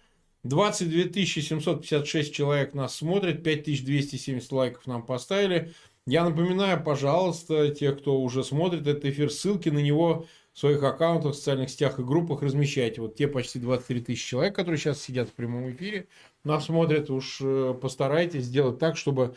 [0.49, 5.73] 22 756 человек нас смотрят, 5270 лайков нам поставили.
[6.07, 11.33] Я напоминаю, пожалуйста, тех, кто уже смотрит этот эфир, ссылки на него в своих аккаунтах,
[11.33, 13.01] в социальных сетях и группах размещайте.
[13.01, 16.07] Вот те почти 23 тысячи человек, которые сейчас сидят в прямом эфире,
[16.45, 19.35] нас смотрят, уж э, постарайтесь сделать так, чтобы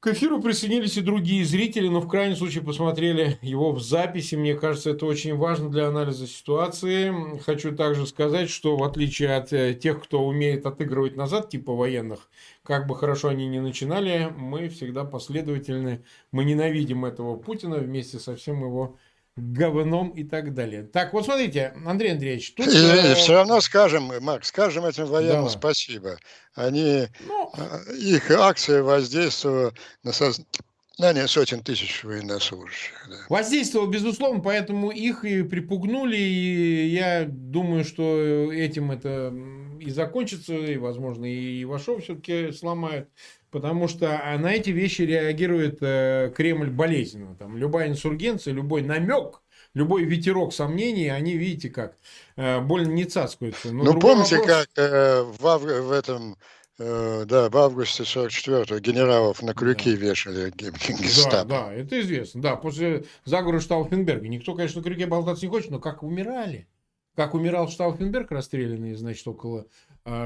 [0.00, 4.34] к эфиру присоединились и другие зрители, но в крайнем случае посмотрели его в записи.
[4.34, 7.38] Мне кажется, это очень важно для анализа ситуации.
[7.40, 12.30] Хочу также сказать, что в отличие от э, тех, кто умеет отыгрывать назад, типа военных,
[12.62, 16.02] как бы хорошо они ни начинали, мы всегда последовательны.
[16.32, 18.96] Мы ненавидим этого Путина вместе со всем его
[19.40, 20.84] говном и так далее.
[20.84, 22.66] Так, вот смотрите, Андрей Андреевич, тут...
[22.66, 25.50] И, и все равно скажем, Марк, скажем этим военным да.
[25.50, 26.18] спасибо.
[26.54, 29.72] Они, ну, а, их акция воздействовала
[30.02, 32.92] на сознание сотен тысяч военнослужащих.
[33.08, 33.16] Да.
[33.28, 39.34] Воздействовал, безусловно, поэтому их и припугнули, и я думаю, что этим это
[39.80, 43.08] и закончится, и, возможно, и Ивашов все-таки сломают.
[43.50, 47.34] Потому что а, на эти вещи реагирует э, Кремль болезненно.
[47.34, 49.42] Там любая инсургенция, любой намек,
[49.74, 51.96] любой ветерок сомнений, они, видите, как
[52.36, 53.72] э, больно не цацкаются.
[53.72, 54.56] Но ну, помните, вопрос...
[54.56, 56.36] как э, в, в этом
[56.78, 60.06] э, да, в августе 44-го генералов на крюки да.
[60.06, 61.44] вешали гестапо.
[61.48, 62.42] Да, да, это известно.
[62.42, 64.28] Да, после заговора Штауфенберга.
[64.28, 66.68] Никто, конечно, на крюке болтаться не хочет, но как умирали.
[67.16, 69.66] Как умирал Штауфенберг, расстрелянный, значит, около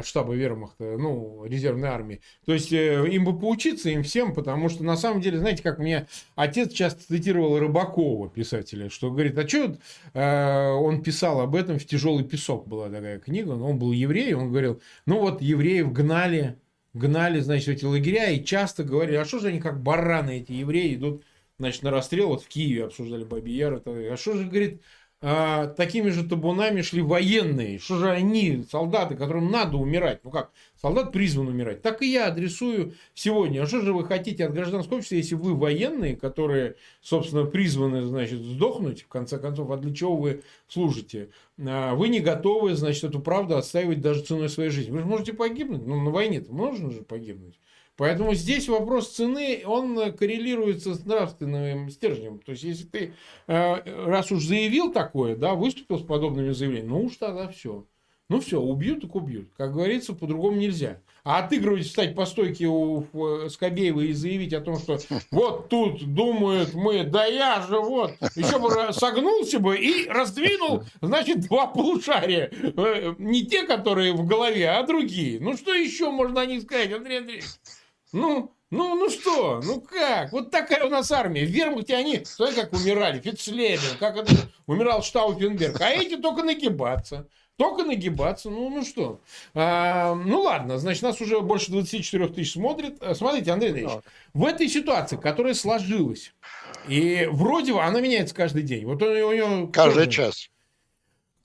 [0.02, 2.20] штаба вермахта, ну, резервной армии.
[2.46, 5.78] То есть э, им бы поучиться, им всем, потому что на самом деле, знаете, как
[5.78, 6.06] мне
[6.36, 9.76] отец часто цитировал Рыбакова, писателя, что говорит, а что
[10.14, 14.50] э, он писал об этом в «Тяжелый песок» была такая книга, он был еврей, он
[14.50, 16.58] говорил, ну вот евреев гнали,
[16.92, 20.94] гнали, значит, эти лагеря, и часто говорили, а что же они как бараны, эти евреи,
[20.94, 21.24] идут,
[21.58, 24.80] значит, на расстрел, вот в Киеве обсуждали Баби Яр, а что же, говорит,
[25.26, 27.78] а, такими же табунами шли военные.
[27.78, 30.20] Что же они, солдаты, которым надо умирать?
[30.22, 30.50] Ну как,
[30.82, 31.80] солдат призван умирать.
[31.80, 33.62] Так и я адресую сегодня.
[33.62, 38.38] А что же вы хотите от гражданского общества, если вы военные, которые, собственно, призваны, значит,
[38.38, 41.30] сдохнуть, в конце концов, а для чего вы служите?
[41.58, 44.90] А вы не готовы, значит, эту правду отстаивать даже ценой своей жизни.
[44.90, 47.58] Вы же можете погибнуть, но на войне-то можно же погибнуть.
[47.96, 52.40] Поэтому здесь вопрос цены, он коррелируется с нравственным стержнем.
[52.40, 53.14] То есть, если ты,
[53.46, 57.86] э, раз уж заявил такое, да, выступил с подобными заявлениями, ну уж тогда все.
[58.30, 59.50] Ну все, убьют, так убьют.
[59.56, 61.00] Как говорится, по-другому нельзя.
[61.24, 63.06] А отыгрывать, встать по стойке у
[63.48, 64.98] Скобеева и заявить о том, что
[65.30, 71.40] вот тут думают мы, да я же вот, еще бы согнулся бы и раздвинул, значит,
[71.48, 72.50] два полушария.
[72.50, 75.38] Э, не те, которые в голове, а другие.
[75.40, 77.44] Ну что еще можно о них сказать, Андрей Андреевич?
[78.14, 80.30] Ну, ну, ну что, ну как?
[80.30, 81.44] Вот такая у нас армия.
[81.44, 84.32] В Вермахте они, смотри, как умирали, Фицлебен, как это,
[84.66, 85.80] умирал Штауфенберг.
[85.80, 87.28] А эти только нагибаться.
[87.56, 89.20] Только нагибаться, ну, ну что.
[89.52, 93.00] А, ну ладно, значит, нас уже больше 24 тысяч смотрит.
[93.00, 96.34] А, смотрите, Андрей Андреевич, в этой ситуации, которая сложилась,
[96.88, 98.86] и вроде бы она меняется каждый день.
[98.86, 99.70] Вот у нее...
[99.72, 100.10] Каждый тоже...
[100.10, 100.50] час.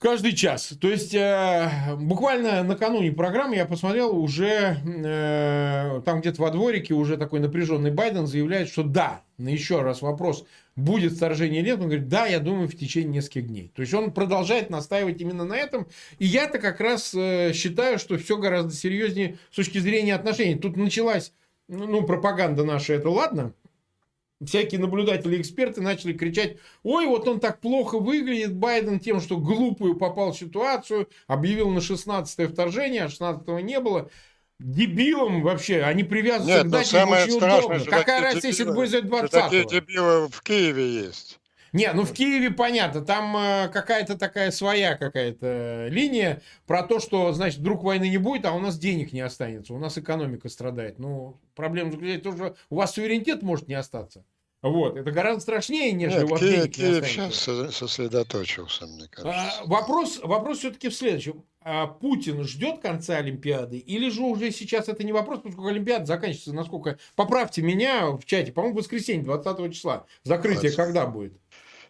[0.00, 0.72] Каждый час.
[0.80, 7.18] То есть, э, буквально накануне программы я посмотрел, уже э, там где-то во дворике уже
[7.18, 11.88] такой напряженный Байден заявляет, что да, на еще раз вопрос, будет вторжение или нет, он
[11.88, 13.72] говорит, да, я думаю, в течение нескольких дней.
[13.76, 15.86] То есть, он продолжает настаивать именно на этом.
[16.18, 20.54] И я-то как раз э, считаю, что все гораздо серьезнее с точки зрения отношений.
[20.54, 21.34] Тут началась,
[21.68, 23.52] ну, пропаганда наша, это ладно,
[24.44, 29.36] всякие наблюдатели и эксперты начали кричать, ой, вот он так плохо выглядит, Байден, тем, что
[29.36, 34.10] глупую попал в ситуацию, объявил на 16-е вторжение, а 16-го не было.
[34.58, 37.84] Дебилом вообще, они привязываются Нет, к дате очень удобно.
[37.86, 39.40] Какая разница, если будет 20 -го?
[39.40, 41.39] Такие дебилы в Киеве есть.
[41.72, 47.32] Не, ну в Киеве понятно, там э, какая-то такая своя какая-то линия про то, что,
[47.32, 50.98] значит, вдруг войны не будет, а у нас денег не останется, у нас экономика страдает.
[50.98, 54.24] Ну, проблема заключается в том, что у вас суверенитет может не остаться.
[54.62, 57.34] Вот, это гораздо страшнее, нежели Нет, у вас Киев, денег Киев сейчас
[57.74, 59.60] сосредоточился, мне кажется.
[59.62, 61.44] А, вопрос, вопрос все-таки в следующем.
[61.62, 63.78] А Путин ждет конца Олимпиады?
[63.78, 66.98] Или же уже сейчас это не вопрос, поскольку Олимпиада заканчивается, насколько...
[67.16, 70.06] Поправьте меня в чате, по-моему, в воскресенье, 20 числа.
[70.24, 70.76] Закрытие 20.
[70.76, 71.34] когда будет?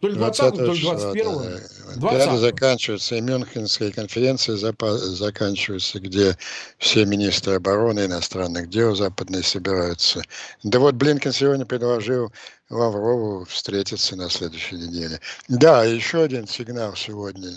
[0.01, 1.95] То ли 20 то ли 21 да.
[1.95, 6.35] 20 заканчивается, и Мюнхенская конференция заканчивается, где
[6.79, 10.23] все министры обороны иностранных дел западные собираются.
[10.63, 12.33] Да вот Блинкен сегодня предложил
[12.71, 15.19] Лаврову встретиться на следующей неделе.
[15.47, 17.51] Да, еще один сигнал сегодня.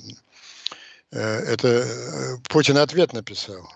[1.12, 3.66] Э, это э, Путин ответ написал.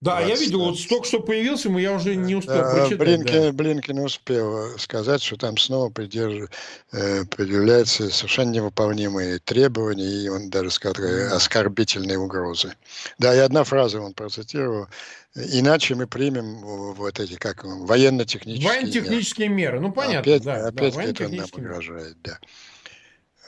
[0.00, 2.98] Да, я видел, вот только что появился, но я уже не успел да, прочитать.
[2.98, 3.52] Блинкин, да.
[3.52, 6.48] Блинкин успел сказать, что там снова придерж...
[6.92, 12.74] э, предъявляются совершенно невыполнимые требования, и он даже сказал оскорбительные угрозы.
[13.18, 14.86] Да, и одна фраза он процитировал.
[15.34, 16.58] Иначе мы примем
[16.94, 19.78] вот эти, как военно-технические Военно-технические меры.
[19.78, 19.80] меры.
[19.80, 20.68] Ну, понятно, опять, да.
[20.68, 22.38] Опять да, это нам угрожает, да.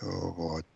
[0.03, 0.67] Вот.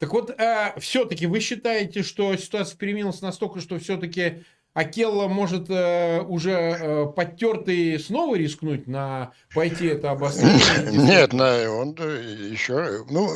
[0.00, 6.22] Так вот, э, все-таки вы считаете, что ситуация переменилась настолько, что все-таки Акелла может э,
[6.22, 10.92] уже э, подтертый снова рискнуть на пойти это обострение?
[11.06, 13.28] Нет, на, он еще, ну,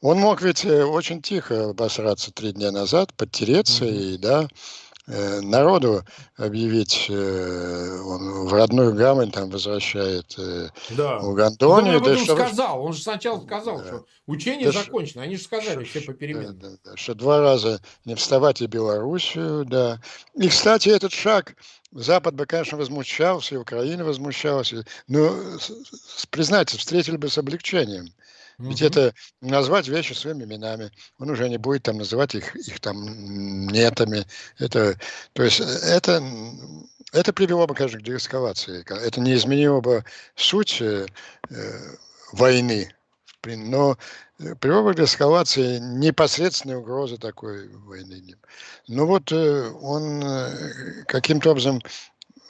[0.00, 4.14] он мог ведь э, очень тихо обосраться три дня назад, подтереться mm-hmm.
[4.14, 4.46] и, да, Э,
[5.06, 6.04] народу
[6.36, 11.18] объявить, э, он в родную гавань там возвращает э, да.
[11.18, 11.96] Угандонию.
[11.96, 13.86] Он об этом да, сказал, он же сначала сказал, да.
[13.86, 16.52] что учение да, закончено, они же сказали что, все попеременно.
[16.52, 20.00] Да, да, да, что два раза не вставать и Белоруссию, да.
[20.34, 21.56] И, кстати, этот шаг
[21.92, 24.72] Запад бы, конечно, возмущался, и Украина возмущалась,
[25.08, 25.36] но,
[26.30, 28.14] признаться, встретили бы с облегчением.
[28.62, 28.88] Ведь угу.
[28.88, 30.92] это назвать вещи своими именами.
[31.18, 34.24] Он уже не будет там называть их, их там нетами.
[34.58, 34.98] Это,
[35.32, 36.22] то есть э, это,
[37.12, 38.84] это привело бы, конечно, к деэскалации.
[38.88, 40.04] Это не изменило бы
[40.36, 41.06] суть э,
[41.50, 41.96] э
[42.32, 42.94] войны.
[43.44, 43.98] Но
[44.38, 48.36] э, привело бы к деэскалации непосредственной угрозы такой войны.
[48.86, 50.22] Ну вот он
[51.06, 51.82] каким-то образом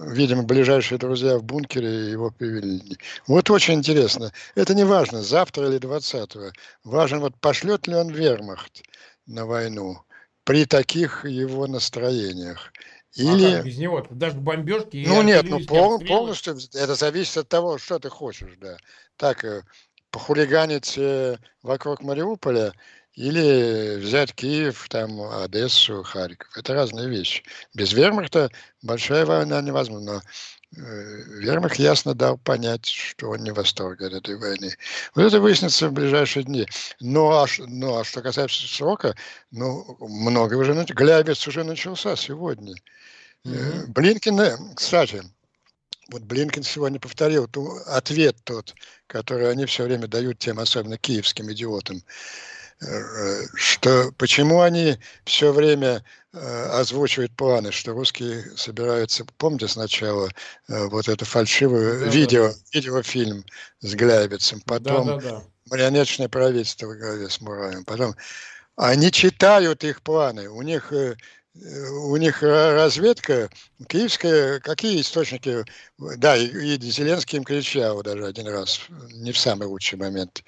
[0.07, 2.97] видимо, ближайшие друзья в бункере его привели.
[3.27, 4.33] Вот очень интересно.
[4.55, 6.53] Это не важно, завтра или 20-го.
[6.85, 8.83] Важно, вот пошлет ли он вермахт
[9.27, 10.03] на войну
[10.45, 12.73] при таких его настроениях.
[13.15, 13.47] Или...
[13.47, 14.07] А как без него?
[14.11, 15.05] Даже бомбежки?
[15.07, 18.77] Ну нет, ну пол, полностью это зависит от того, что ты хочешь, да.
[19.17, 19.63] Так, э,
[20.11, 22.73] похулиганить э, вокруг Мариуполя
[23.15, 26.57] или взять Киев, там, Одессу, Харьков.
[26.57, 27.45] Это разные вещи.
[27.75, 30.23] Без вермахта большая война невозможна.
[30.75, 34.75] Но э, Вермахт ясно дал понять, что он не в восторге от этой войны.
[35.15, 36.67] Вот это выяснится в ближайшие дни.
[37.01, 39.15] Ну а, ну, а что касается срока,
[39.51, 42.75] ну, много уже, Глябец уже начался сегодня.
[43.45, 43.87] Mm-hmm.
[43.89, 45.23] Блинкин, кстати,
[46.09, 48.75] вот Блинкин сегодня повторил ту, ответ тот,
[49.07, 52.03] который они все время дают тем, особенно киевским идиотам
[53.55, 56.39] что почему они все время э,
[56.73, 60.29] озвучивают планы, что русские собираются, помните сначала
[60.69, 62.55] э, вот это фальшивое да, видео, да.
[62.73, 63.45] видеофильм
[63.81, 65.43] с Глябицем, потом да, да, да.
[65.71, 68.15] марионеточное правительство в главе с Мураем, потом
[68.77, 71.17] они читают их планы, у них э,
[71.55, 73.51] у них разведка
[73.87, 75.65] киевская, какие источники,
[75.99, 78.81] да, и, и Зеленский им кричал даже один раз,
[79.13, 80.43] не в самый лучший момент,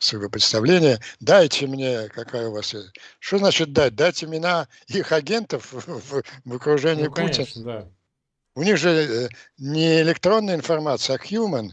[0.00, 1.00] своего представления.
[1.20, 2.74] Дайте мне, какая у вас...
[3.18, 3.94] Что значит дать?
[3.94, 7.32] Дать имена их агентов в, в окружении ну, Путина.
[7.32, 7.88] Конечно, да.
[8.54, 11.70] У них же э, не электронная информация, а human.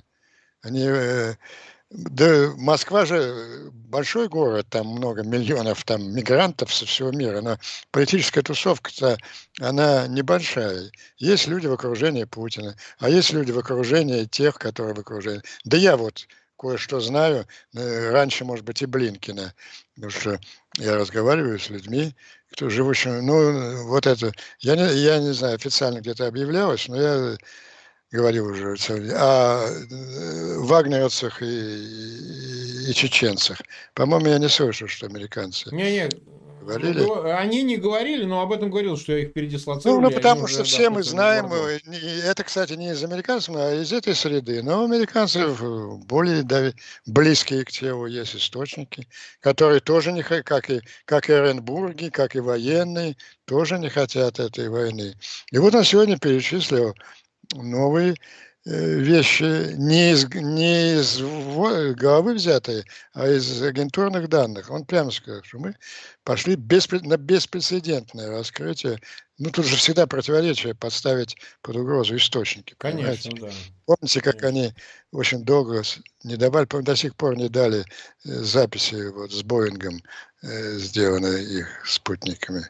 [0.61, 1.35] Они, э,
[1.89, 7.57] да, Москва же большой город, там много миллионов там мигрантов со всего мира, но
[7.91, 9.17] политическая тусовка-то,
[9.59, 10.91] она небольшая.
[11.17, 15.41] Есть люди в окружении Путина, а есть люди в окружении тех, которые в окружении.
[15.63, 19.53] Да я вот кое-что знаю, раньше, может быть, и Блинкина,
[19.95, 20.39] потому что
[20.77, 22.15] я разговариваю с людьми,
[22.51, 27.37] кто живущими, ну, вот это, я не, я не знаю, официально где-то объявлялось, но я
[28.11, 28.75] говорил уже
[29.13, 33.57] о э, вагнеровцах и, и, и чеченцах.
[33.93, 35.69] По-моему, я не слышал, что американцы...
[35.75, 36.09] Не, не,
[36.65, 36.99] говорили?
[36.99, 40.01] Ну, они не говорили, но об этом говорил, что я их передислоцировал.
[40.01, 41.79] Ну, ну потому что все мы знаем, э,
[42.25, 45.61] это, кстати, не из американцев, а из этой среды, но у американцев
[46.05, 46.43] более
[47.05, 49.07] близкие к телу есть источники,
[49.39, 54.69] которые тоже не как и, как и Оренбурги, как и военные, тоже не хотят этой
[54.69, 55.15] войны.
[55.51, 56.93] И вот он сегодня перечислил
[57.53, 58.15] новые
[58.67, 61.21] Э, вещи не из, не из
[61.95, 64.71] головы взятые, а из агентурных данных.
[64.71, 65.75] Он прямо сказал, что мы
[66.25, 68.99] пошли без, на беспрецедентное раскрытие.
[69.37, 72.73] Ну, тут же всегда противоречие подставить под угрозу источники.
[72.77, 73.57] Конечно, понимаете?
[73.57, 73.73] да.
[73.85, 74.47] Помните, как Конечно.
[74.47, 74.73] они
[75.11, 75.83] очень долго
[76.23, 77.83] не давали, до сих пор не дали э,
[78.23, 80.01] записи вот с Боингом,
[80.41, 82.69] э, сделанные их спутниками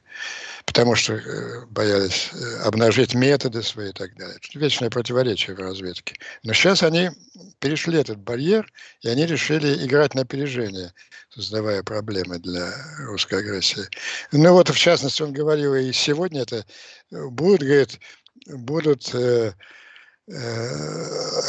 [0.66, 4.38] потому что э, боялись э, обнажить методы свои и так далее.
[4.56, 6.16] Вечное противоречие в разведке.
[6.44, 7.12] Но сейчас они
[7.60, 8.72] перешли этот барьер,
[9.02, 10.94] и они решили играть на опережение,
[11.36, 13.84] создавая проблемы для русской агрессии.
[14.32, 16.66] Ну вот, в частности, он говорил, и сегодня это
[17.12, 18.00] э, будут, говорит,
[18.48, 19.54] будут э,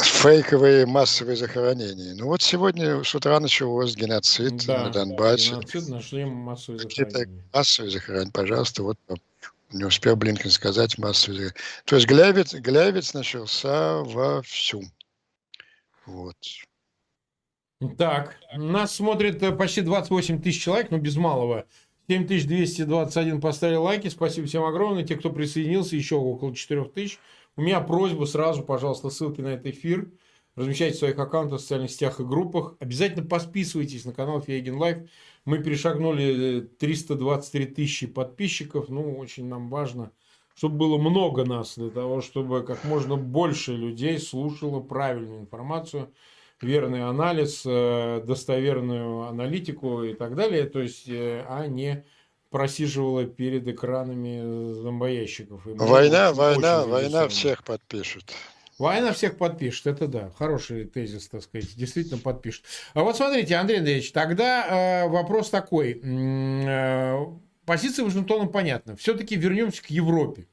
[0.03, 2.13] фейковые массовые захоронения.
[2.15, 5.51] Ну вот сегодня с утра началось геноцид да, на Донбассе.
[5.51, 7.43] Геноцид нашли массовые захоронения.
[7.53, 8.97] Массовые захоронения, пожалуйста, вот
[9.71, 11.53] не успел Блинкен сказать массовые.
[11.85, 14.83] То есть Глявец, Глявец начался вовсю.
[16.05, 16.37] Вот.
[17.97, 21.67] Так, нас смотрит э, почти 28 тысяч человек, но без малого.
[22.09, 24.07] 7221 поставили лайки.
[24.07, 25.03] Спасибо всем огромное.
[25.03, 27.19] Те, кто присоединился, еще около 4000.
[27.55, 30.11] У меня просьба сразу, пожалуйста, ссылки на этот эфир.
[30.55, 32.75] Размещайте в своих аккаунтах, в социальных сетях и группах.
[32.79, 35.07] Обязательно подписывайтесь на канал Фейгин Live.
[35.45, 38.89] Мы перешагнули 323 э, тысячи подписчиков.
[38.89, 40.11] Ну, очень нам важно,
[40.55, 46.11] чтобы было много нас, для того, чтобы как можно больше людей слушало правильную информацию
[46.61, 52.05] верный анализ, э, достоверную аналитику и так далее, то есть, э, а не
[52.49, 55.67] просиживала перед экранами зомбоящиков.
[55.67, 58.33] И война, война, война всех подпишет.
[58.77, 62.63] Война всех подпишет, это да, хороший тезис, так сказать, действительно подпишет.
[62.93, 65.99] А вот смотрите, Андрей Андреевич, тогда э, вопрос такой.
[66.03, 67.25] Э,
[67.65, 68.95] позиция Вашингтона понятна.
[68.95, 70.47] Все-таки вернемся к Европе.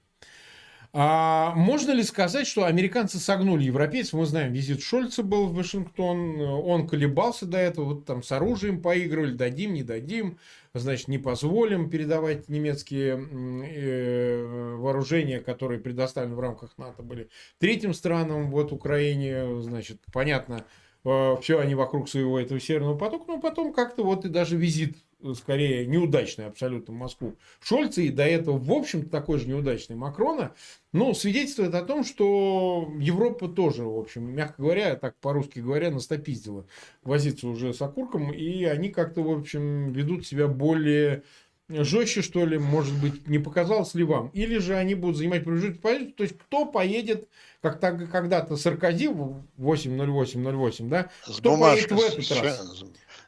[0.96, 4.12] А можно ли сказать, что американцы согнули европейцев?
[4.12, 8.80] Мы знаем, визит Шольца был в Вашингтон, он колебался до этого, вот там с оружием
[8.80, 10.38] поигрывали, дадим, не дадим,
[10.72, 17.28] значит, не позволим передавать немецкие э, вооружения, которые предоставлены в рамках НАТО были
[17.58, 20.64] третьим странам, вот Украине, значит, понятно,
[21.04, 24.96] э, все они вокруг своего этого Северного потока, но потом как-то вот и даже визит
[25.32, 30.54] скорее неудачный абсолютно Москву Шольца и до этого, в общем-то, такой же неудачный Макрона,
[30.92, 36.66] ну, свидетельствует о том, что Европа тоже, в общем, мягко говоря, так по-русски говоря, настопиздила
[37.02, 41.22] возиться уже с окурком, и они как-то, в общем, ведут себя более
[41.68, 44.28] жестче, что ли, может быть, не показалось ли вам?
[44.28, 46.12] Или же они будут занимать промежуточную позицию?
[46.12, 47.28] То есть, кто поедет,
[47.62, 49.08] как так, когда-то Саркози
[49.56, 51.10] 80808, да?
[51.26, 52.84] С кто поедет в этот раз?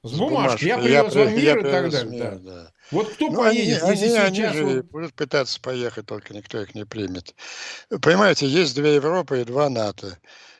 [0.06, 0.68] С бумажкой.
[0.68, 2.10] Я привез вам мир и так далее.
[2.10, 2.50] Мир, да.
[2.50, 2.72] Да.
[2.90, 4.54] Вот кто ну, поедет, они, если они, сейчас...
[4.54, 4.84] Они же вот...
[4.86, 7.34] будут пытаться поехать, только никто их не примет.
[8.00, 10.18] Понимаете, есть две Европы и два НАТО.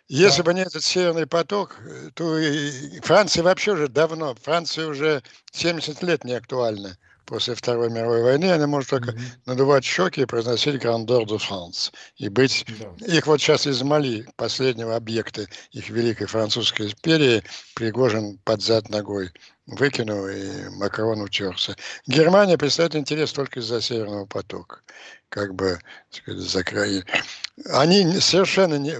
[0.09, 0.45] Если да.
[0.45, 1.77] бы не этот Северный поток,
[2.15, 5.23] то и Франция вообще уже давно, Франция уже
[5.53, 6.97] 70 лет не актуальна
[7.27, 9.39] после Второй мировой войны, она может только mm-hmm.
[9.47, 11.93] надувать щеки и произносить «Grandeur de France».
[12.17, 12.65] И быть...
[12.79, 13.07] Да.
[13.07, 17.43] Их вот сейчас из Мали, последнего объекта их великой французской империи,
[17.75, 19.33] Пригожин под зад ногой
[19.67, 21.77] выкинул, и Макрон утерся.
[22.07, 24.81] Германия представляет интерес только из-за Северного потока.
[25.29, 25.79] Как бы,
[26.11, 27.03] сказать, за край.
[27.71, 28.95] Они совершенно не,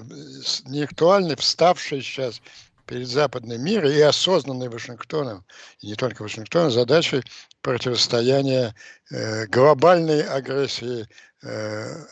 [0.69, 2.43] не актуальны, вставшие сейчас
[2.87, 5.45] перед западным миром и осознанной Вашингтоном,
[5.81, 7.23] и не только Вашингтоном, задачей
[7.61, 8.75] противостояния
[9.11, 11.07] э, глобальной агрессии,
[11.43, 12.05] э,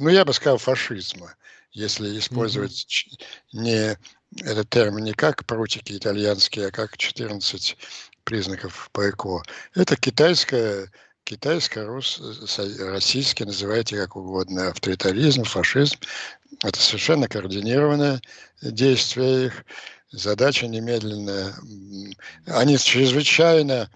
[0.00, 1.34] ну, я бы сказал, фашизма,
[1.72, 3.26] если использовать mm-hmm.
[3.52, 3.98] не
[4.42, 7.76] этот термин не как прутики итальянские, а как 14
[8.24, 9.42] признаков ПЭКО.
[9.74, 10.90] Это китайская
[11.26, 15.96] китайско-российский, называйте как угодно, авторитаризм, фашизм.
[16.62, 18.22] Это совершенно координированное
[18.62, 19.64] действие их
[20.16, 21.54] задача немедленная.
[22.46, 23.90] Они чрезвычайно,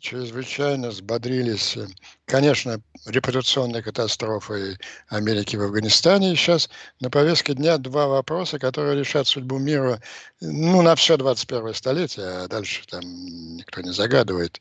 [0.00, 1.78] чрезвычайно взбодрились.
[2.26, 6.32] Конечно, репутационной катастрофой Америки в Афганистане.
[6.32, 6.68] И сейчас
[7.00, 10.00] на повестке дня два вопроса, которые решат судьбу мира
[10.40, 13.02] ну, на все 21 столетие, а дальше там
[13.56, 14.60] никто не загадывает.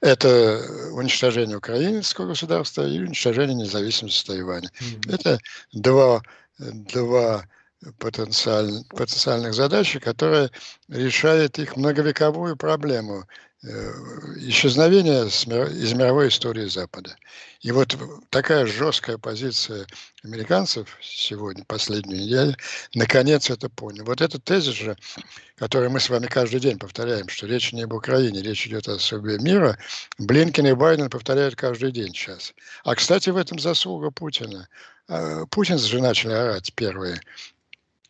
[0.00, 4.70] Это уничтожение украинского государства и уничтожение независимости Тайваня.
[4.80, 5.14] Mm-hmm.
[5.14, 5.38] Это
[5.72, 6.22] два,
[6.58, 7.44] два
[7.98, 10.50] потенциаль, потенциальных задач, которая
[10.88, 13.24] решает их многовековую проблему
[13.62, 13.68] э,
[14.38, 17.16] исчезновения из мировой истории Запада.
[17.60, 17.96] И вот
[18.30, 19.86] такая жесткая позиция
[20.22, 22.56] американцев сегодня, последнюю неделю,
[22.94, 24.04] наконец это понял.
[24.04, 24.96] Вот этот тезис же,
[25.56, 28.98] который мы с вами каждый день повторяем, что речь не об Украине, речь идет о
[28.98, 29.76] судьбе мира,
[30.18, 32.54] Блинкен и Байден повторяют каждый день сейчас.
[32.84, 34.68] А, кстати, в этом заслуга Путина.
[35.08, 37.20] А, Путин же начали орать первые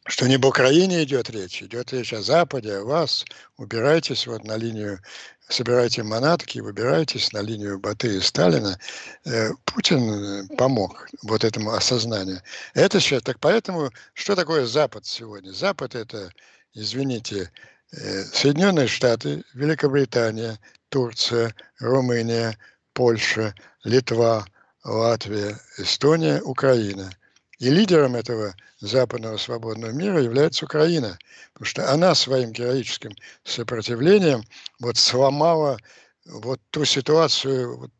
[0.08, 3.24] что не об Украине идет речь, идет речь о Западе, о вас.
[3.58, 5.00] Убирайтесь вот на линию,
[5.48, 8.78] собирайте манатки, выбирайтесь на линию Баты и Сталина.
[9.26, 12.40] Э, Путин э, помог вот этому осознанию.
[12.72, 15.52] Это сейчас, так поэтому, что такое Запад сегодня?
[15.52, 16.32] Запад это,
[16.72, 17.52] извините,
[17.92, 22.56] э, Соединенные Штаты, Великобритания, Турция, Румыния,
[22.94, 23.54] Польша,
[23.84, 24.46] Литва,
[24.84, 27.10] Латвия, Эстония, Украина.
[27.58, 31.18] И лидером этого западного свободного мира является Украина,
[31.52, 34.42] потому что она своим героическим сопротивлением
[34.80, 35.78] вот сломала
[36.24, 37.90] вот ту ситуацию, вот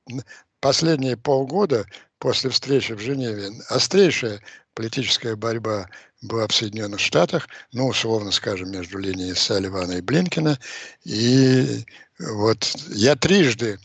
[0.61, 1.87] последние полгода
[2.19, 4.41] после встречи в Женеве острейшая
[4.75, 5.89] политическая борьба
[6.23, 10.59] была в Соединенных Штатах, ну, условно скажем, между линией Салливана и Блинкина.
[11.05, 11.85] И
[12.19, 13.79] вот я трижды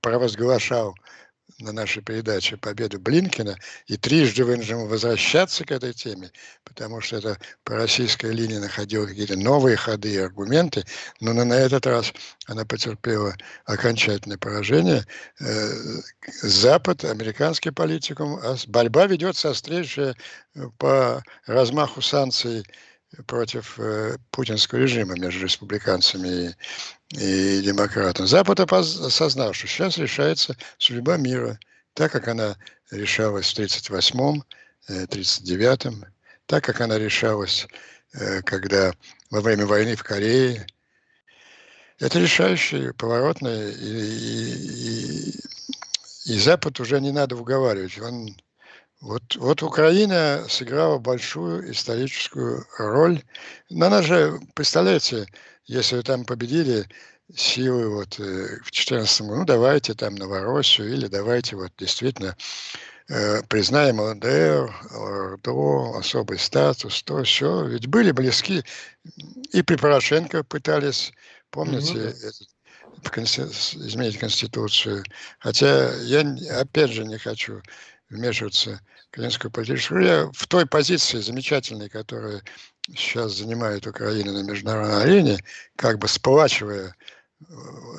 [0.00, 0.94] провозглашал
[1.60, 3.56] на нашей передаче победу Блинкина
[3.86, 6.30] и трижды вынужден возвращаться к этой теме,
[6.64, 10.84] потому что эта пророссийская линия находила какие-то новые ходы и аргументы,
[11.20, 12.12] но на этот раз
[12.46, 13.34] она потерпела
[13.64, 15.04] окончательное поражение.
[15.40, 15.72] Э,
[16.42, 20.14] Запад, американский политикум, борьба ведется острейшая
[20.54, 22.64] э, по размаху санкций
[23.26, 26.54] против э, путинского режима между республиканцами
[27.10, 28.26] и, и демократами.
[28.26, 31.58] Запад осознал, что сейчас решается судьба мира,
[31.94, 32.56] так как она
[32.90, 34.44] решалась в 1938-м,
[34.88, 36.06] 1939-м, э,
[36.46, 37.66] так как она решалась,
[38.12, 38.92] э, когда
[39.30, 40.66] во время войны в Корее.
[41.98, 47.98] Это решающее, поворотное, и, и, и, и Запад уже не надо уговаривать.
[47.98, 48.36] Он
[49.00, 53.22] вот, вот Украина сыграла большую историческую роль.
[53.70, 55.26] Но она же, представляете,
[55.66, 56.88] если там победили
[57.34, 62.36] силы вот э, в 14 году, ну давайте там Новороссию или давайте вот действительно
[63.08, 67.66] э, признаем ЛДР, ОРДО, особый статус, то все.
[67.66, 68.64] Ведь были близки.
[69.52, 71.12] И при Порошенко пытались,
[71.50, 73.22] помните, да.
[73.22, 75.04] изменить Конституцию.
[75.38, 76.20] Хотя я
[76.58, 77.62] опять же не хочу
[78.10, 82.42] вмешиваться в украинскую политическую я в той позиции замечательной, которую
[82.96, 85.38] сейчас занимает Украина на международной арене,
[85.76, 86.94] как бы сплачивая
[87.40, 87.54] э,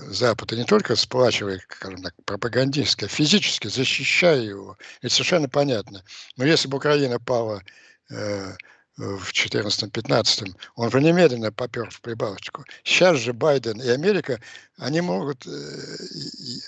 [0.07, 4.78] Запад, и не только сплачивая, скажем так, пропагандистски, а физически защищая его.
[5.01, 6.03] Это совершенно понятно.
[6.38, 7.62] Но если бы Украина пала
[8.10, 8.55] э,
[8.97, 12.66] в 2014-2015, он бы немедленно попер в Прибалтику.
[12.84, 14.41] Сейчас же Байден и Америка,
[14.78, 15.49] они могут э,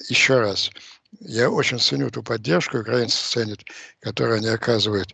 [0.09, 0.69] еще раз
[1.19, 3.59] я очень ценю ту поддержку, украинцы ценят,
[3.99, 5.13] которую они оказывают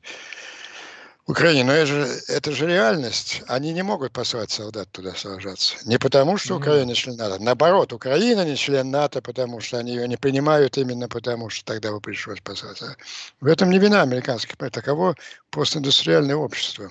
[1.28, 1.66] Украине.
[1.66, 3.44] Но это же, это же реальность.
[3.48, 5.76] Они не могут послать солдат туда сражаться.
[5.86, 7.44] Не потому, что Украина не член НАТО.
[7.44, 11.92] Наоборот, Украина не член НАТО, потому что они ее не принимают именно потому, что тогда
[11.92, 12.82] бы пришлось послать.
[12.82, 12.96] А
[13.42, 14.56] в этом не вина американских.
[14.58, 15.16] Таково
[15.50, 16.90] постиндустриальное общество.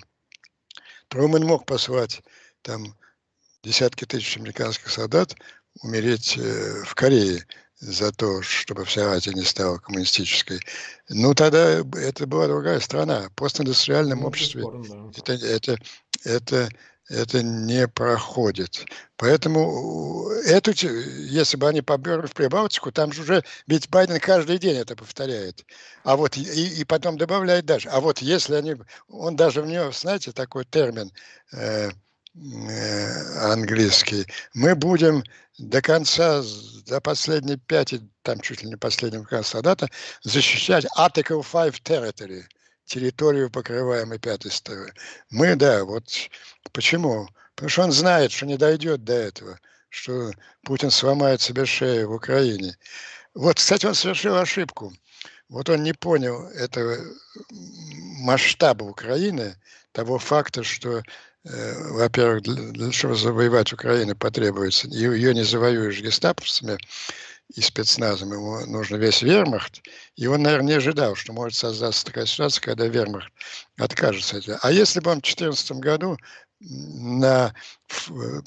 [1.08, 2.20] Трумэн мог послать
[2.62, 2.94] там
[3.62, 5.34] десятки тысяч американских солдат
[5.82, 7.46] умереть э, в Корее
[7.78, 10.60] за то, чтобы вся Азия не стала коммунистической.
[11.08, 13.28] Ну, тогда это была другая страна.
[13.28, 15.34] В постиндустриальном ну, обществе да.
[15.34, 15.78] это, это,
[16.24, 16.68] это,
[17.08, 18.84] это не проходит.
[19.16, 24.76] Поэтому эту, если бы они поберли в Прибалтику, там же уже, ведь Байден каждый день
[24.76, 25.64] это повторяет.
[26.02, 26.42] А вот и,
[26.80, 27.88] и потом добавляет даже.
[27.90, 28.76] А вот если они,
[29.08, 31.12] он даже в него, знаете, такой термин
[31.52, 31.90] э, э,
[33.40, 35.22] английский, мы будем
[35.58, 36.42] до конца,
[36.86, 39.88] до последней пяти, там чуть ли не последнего конца дата,
[40.22, 42.44] защищать Article 5 Territory,
[42.84, 44.92] территорию, покрываемой пятой стороны.
[45.30, 46.04] Мы, да, вот
[46.72, 47.28] почему?
[47.54, 49.58] Потому что он знает, что не дойдет до этого,
[49.88, 50.30] что
[50.62, 52.76] Путин сломает себе шею в Украине.
[53.34, 54.92] Вот, кстати, он совершил ошибку.
[55.48, 56.98] Вот он не понял этого
[58.20, 59.56] масштаба Украины,
[59.92, 61.02] того факта, что Э,
[61.90, 66.78] во-первых, для, для чтобы завоевать Украину потребуется, ее не завоюешь гестаповцами
[67.54, 69.80] и спецназом, ему нужно весь вермахт,
[70.16, 73.32] и он, наверное, не ожидал, что может создаться такая ситуация, когда вермахт
[73.78, 74.58] откажется от этого.
[74.62, 76.18] А если бы он в 2014 году
[76.58, 77.54] на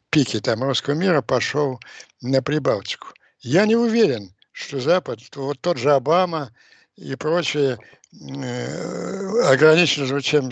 [0.10, 1.80] пике там русского мира пошел
[2.22, 3.08] на Прибалтику,
[3.40, 6.52] я не уверен, что Запад, вот тот же Обама
[7.00, 7.80] и прочие
[8.12, 10.50] Э, ограничено же чем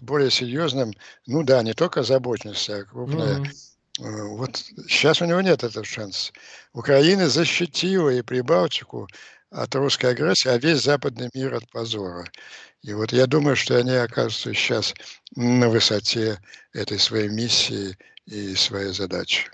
[0.00, 0.92] более серьезным,
[1.26, 3.40] ну да, не только озабоченность, а крупная.
[3.40, 4.36] Mm-hmm.
[4.36, 4.56] Вот
[4.88, 6.32] сейчас у него нет этого шанса.
[6.72, 9.06] Украина защитила и Прибалтику
[9.50, 12.26] от русской агрессии, а весь западный мир от позора.
[12.82, 14.94] И вот я думаю, что они окажутся сейчас
[15.36, 16.38] на высоте
[16.72, 19.50] этой своей миссии и своей задачи.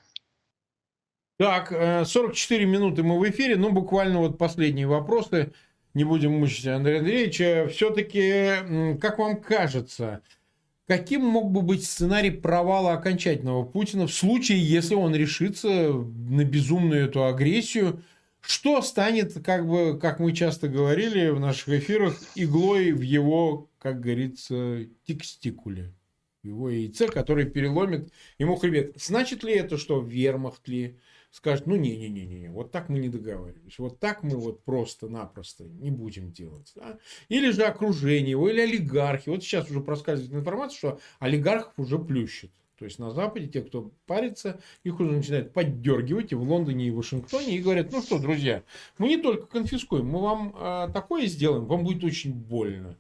[1.37, 1.69] Так,
[2.07, 5.53] 44 э, минуты мы в эфире, ну буквально вот последние вопросы
[5.95, 10.23] не будем мучить Андрея Андреевича, все-таки, как вам кажется,
[10.87, 17.07] каким мог бы быть сценарий провала окончательного Путина в случае, если он решится на безумную
[17.07, 18.03] эту агрессию?
[18.41, 24.01] Что станет, как бы, как мы часто говорили в наших эфирах, иглой в его, как
[24.01, 25.93] говорится, текстикуле?
[26.43, 28.95] Его яйце, который переломит ему хребет.
[28.97, 30.97] Значит ли это, что вермахт ли,
[31.31, 36.33] скажет, ну не-не-не-не, вот так мы не договаривались, вот так мы вот просто-напросто не будем
[36.33, 36.73] делать.
[36.75, 36.99] Да?
[37.29, 39.29] Или же окружение его, или олигархи.
[39.29, 42.51] Вот сейчас уже проскальзывает информация, что олигархов уже плющит.
[42.81, 46.91] То есть на Западе те, кто парится, их уже начинают поддергивать и в Лондоне, и
[46.91, 48.63] в Вашингтоне, и говорят, ну что, друзья,
[48.97, 52.97] мы не только конфискуем, мы вам э, такое сделаем, вам будет очень больно.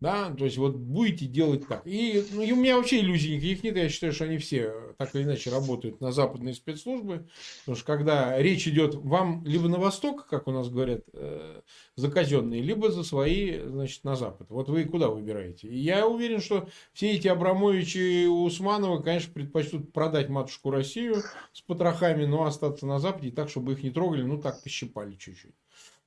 [0.00, 1.82] Да, то есть вот будете делать так.
[1.84, 3.76] И, ну, и у меня вообще иллюзий никаких нет.
[3.76, 7.28] Я считаю, что они все так или иначе работают на западные спецслужбы.
[7.60, 11.62] Потому что когда речь идет вам либо на восток, как у нас говорят, э,
[11.96, 14.50] за либо за свои, значит, на запад.
[14.50, 15.66] Вот вы куда выбираете?
[15.66, 21.22] И я уверен, что все эти Абрамовичи и Усмановы, конечно, предпочтут продать матушку Россию
[21.52, 25.54] с потрохами, но остаться на западе так, чтобы их не трогали, ну так пощипали чуть-чуть.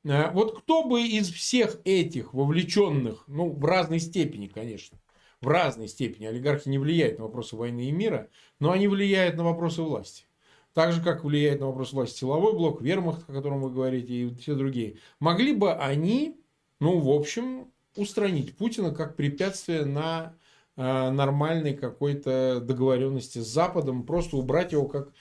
[0.04, 4.98] Э, вот кто бы из всех этих вовлеченных, ну, в разной степени, конечно,
[5.42, 8.30] в разной степени, олигархи не влияют на вопросы войны и мира,
[8.60, 10.26] но они влияют на вопросы власти.
[10.74, 14.36] Так же, как влияет на вопрос власти силовой блок, вермахт, о котором вы говорите, и
[14.36, 14.98] все другие.
[15.20, 16.40] Могли бы они,
[16.80, 20.34] ну, в общем, устранить Путина как препятствие на
[20.78, 25.12] э, нормальной какой-то договоренности с Западом, просто убрать его как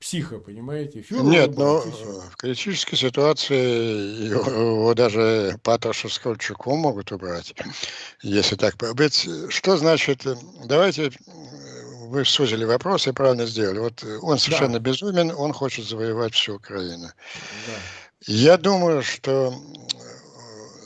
[0.00, 1.02] психа, понимаете?
[1.02, 7.54] Фюрер Нет, но в критической ситуации его даже Патрушев с Колчаком могут убрать,
[8.22, 9.28] если так быть.
[9.50, 10.26] Что значит,
[10.64, 11.12] давайте,
[12.08, 13.78] вы сузили вопрос и правильно сделали.
[13.78, 14.90] Вот он совершенно да.
[14.90, 17.08] безумен, он хочет завоевать всю Украину.
[17.66, 17.72] Да.
[18.26, 19.54] Я думаю, что,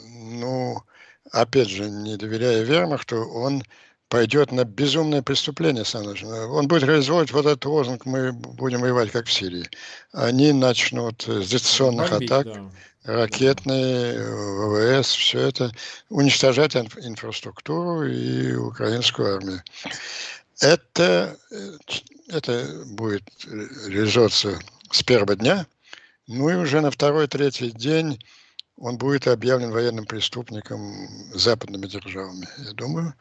[0.08, 0.82] ну,
[1.30, 3.62] опять же, не доверяя Вермахту, он
[4.09, 6.22] пойдет на безумное преступление, Саныч.
[6.24, 9.68] Он будет реализовывать вот этот лозунг «Мы будем воевать, как в Сирии».
[10.12, 12.70] Они начнут с дистанционных Бомбить, атак, да.
[13.12, 15.72] ракетные, ВВС, все это,
[16.11, 19.62] уничтожать инфраструктуру и украинскую армию.
[20.61, 21.36] Это,
[22.28, 23.24] это будет
[23.88, 25.66] реализовываться с первого дня,
[26.28, 28.20] ну и уже на второй-третий день
[28.77, 33.14] он будет объявлен военным преступником западными державами, я думаю.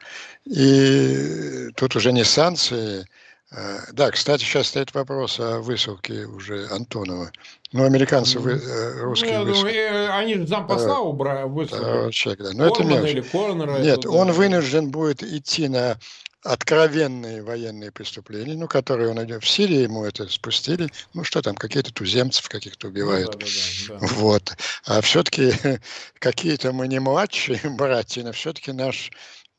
[0.44, 3.06] И тут уже не санкции.
[3.52, 7.30] А, да, кстати, сейчас стоит вопрос о высылке уже Антонова.
[7.72, 9.74] Ну, американцы, вы, э, русские ну, высылки.
[9.74, 12.10] Э, они же зампосла убрали, выслали.
[12.10, 12.50] Человек, да.
[12.54, 13.10] Но это мелочь.
[13.10, 14.32] Или Корнера, Нет, это, он да.
[14.32, 15.98] вынужден будет идти на
[16.44, 21.56] откровенные военные преступления, ну, которые он идет в Сирии, ему это спустили, ну, что там,
[21.56, 23.32] какие-то туземцев каких-то убивают.
[23.32, 23.46] Ну, да,
[23.88, 24.06] да, да.
[24.14, 24.56] Вот.
[24.84, 25.52] А все-таки
[26.18, 29.10] какие-то мы не младшие братья, но все-таки наш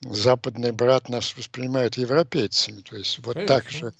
[0.01, 2.81] западный брат нас воспринимает европейцами.
[2.81, 3.55] То есть вот Конечно.
[3.55, 3.93] так же,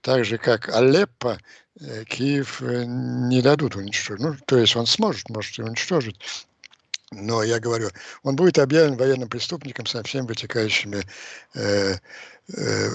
[0.00, 1.38] так же, как Алеппо,
[1.80, 4.24] э, Киев э, не дадут уничтожить.
[4.24, 6.18] Ну, то есть он сможет, может, и уничтожить.
[7.12, 7.90] Но я говорю,
[8.22, 11.02] он будет объявлен военным преступником со всеми вытекающими
[11.54, 12.88] э, э,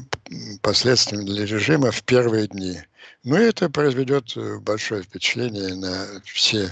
[0.62, 2.80] последствиями для режима в первые дни.
[3.24, 6.68] Но это произведет э, большое впечатление на все.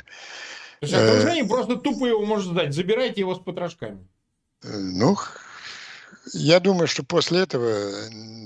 [0.80, 2.74] То есть окружение э, просто тупо его может сдать.
[2.74, 4.06] Забирайте его с потрошками.
[4.64, 5.16] Э, ну,
[6.34, 7.92] я думаю, что после этого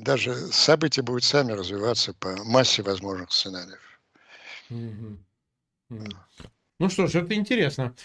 [0.01, 3.79] даже события будут сами развиваться по массе возможных сценариев.
[6.79, 7.95] Ну что ж, это интересно.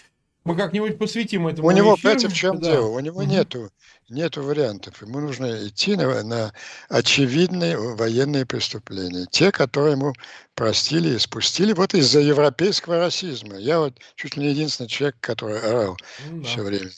[0.45, 1.67] Мы как-нибудь посвятим этому.
[1.67, 2.01] У него, эфиру.
[2.03, 2.71] понимаете, в чем да.
[2.71, 2.89] дело?
[2.89, 3.27] У него угу.
[3.27, 3.71] нету,
[4.09, 5.01] нету вариантов.
[5.01, 6.53] Ему нужно идти на, на
[6.87, 9.25] очевидные военные преступления.
[9.31, 10.13] Те, которые ему
[10.53, 13.57] простили и спустили вот из-за европейского расизма.
[13.57, 15.97] Я вот чуть ли не единственный человек, который орал
[16.29, 16.47] ну, да.
[16.47, 16.91] все время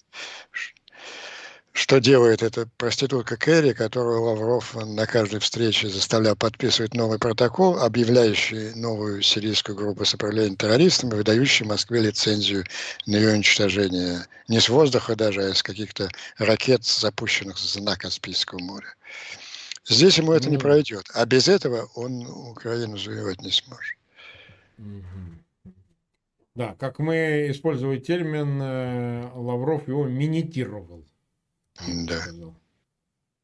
[1.78, 8.73] что делает эта проститутка Кэрри, которую Лавров на каждой встрече заставлял подписывать новый протокол, объявляющий
[8.73, 12.63] новую сирийскую группу сопротивления террористами, выдающий Москве лицензию
[13.05, 16.09] на ее уничтожение не с воздуха даже, а с каких-то
[16.39, 18.95] ракет, запущенных с дна Каспийского моря.
[19.88, 21.05] Здесь ему это не пройдет.
[21.13, 23.97] А без этого он Украину завоевать не сможет.
[26.55, 31.05] Да, как мы использовали термин, э, Лавров его минитировал.
[32.05, 32.23] Да.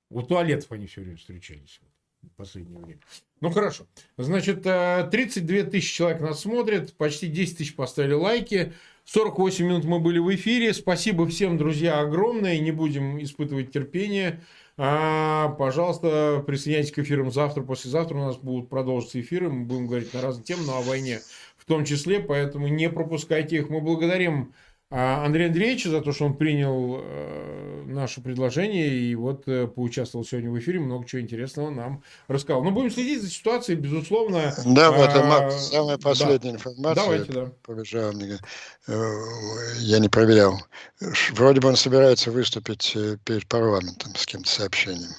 [0.10, 1.80] У туалетов они все время встречались
[2.22, 3.02] в последнее время.
[3.42, 3.86] Ну хорошо.
[4.18, 8.74] Значит, 32 э, тысячи человек нас смотрят, почти 10 тысяч поставили лайки.
[9.06, 10.74] 48 минут мы были в эфире.
[10.74, 12.60] Спасибо всем, друзья, огромное.
[12.60, 14.42] Не будем испытывать терпение.
[14.78, 18.16] А, пожалуйста, присоединяйтесь к эфирам завтра, послезавтра.
[18.16, 19.50] У нас будут продолжиться эфиры.
[19.50, 21.20] Мы будем говорить на разные темы, но о войне
[21.58, 22.20] в том числе.
[22.22, 23.70] Поэтому не пропускайте их.
[23.70, 24.54] Мы благодарим
[24.96, 30.24] а Андрей Андреевич за то, что он принял э, наше предложение и вот э, поучаствовал
[30.24, 32.64] сегодня в эфире, много чего интересного нам рассказал.
[32.64, 34.54] Но будем следить за ситуацией, безусловно.
[34.68, 36.58] Да, вот а, самая последняя да.
[36.58, 37.04] информация.
[37.04, 37.52] Давайте, да.
[37.64, 38.38] Побежал мне.
[38.88, 39.14] Э,
[39.80, 40.62] я не проверял.
[41.32, 45.10] Вроде бы он собирается выступить перед парламентом с кем-то сообщением.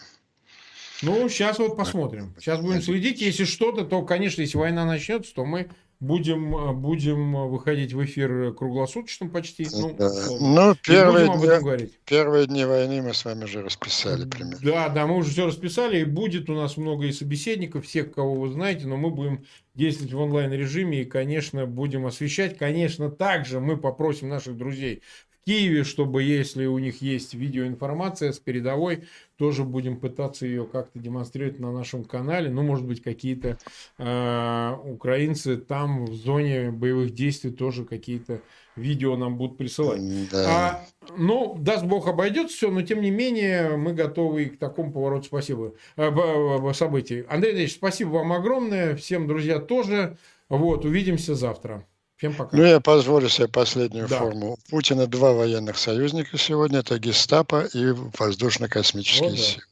[1.03, 2.33] Ну, сейчас вот посмотрим.
[2.39, 3.21] Сейчас будем следить.
[3.21, 5.69] Если что-то, то, конечно, если война начнется, то мы
[6.01, 9.67] Будем, э, будем выходить в эфир круглосуточно почти.
[9.73, 10.11] Ну, да.
[10.41, 11.99] ну первые, будем об этом говорить.
[12.05, 14.59] первые дни войны мы с вами уже расписали примерно.
[14.63, 18.35] Да, да, мы уже все расписали, и будет у нас много и собеседников, всех, кого
[18.35, 22.59] вы знаете, но мы будем действовать в онлайн-режиме и, конечно, будем освещать.
[22.59, 25.03] Конечно, также мы попросим наших друзей
[25.45, 29.05] Киеве, чтобы если у них есть видеоинформация с передовой,
[29.37, 32.51] тоже будем пытаться ее как-то демонстрировать на нашем канале.
[32.51, 33.59] Ну, может быть, какие-то
[33.99, 38.41] э, украинцы там в зоне боевых действий тоже какие-то
[38.77, 40.01] видео нам будут присылать.
[40.31, 40.49] Да.
[40.49, 40.87] А,
[41.17, 45.75] ну, даст Бог обойдется все, но тем не менее мы готовы к такому повороту спасибо,
[45.97, 47.25] э, событий.
[47.29, 48.97] Андрей Андреевич, спасибо вам огромное.
[48.97, 50.17] Всем, друзья, тоже.
[50.49, 51.87] Вот, увидимся завтра.
[52.17, 52.57] Всем пока.
[52.57, 54.19] Ну, я позволю себе последнюю да.
[54.19, 54.53] форму.
[54.53, 56.79] У Путина два военных союзника сегодня.
[56.79, 59.43] Это гестапо и воздушно-космические вот, да.
[59.43, 59.63] силы.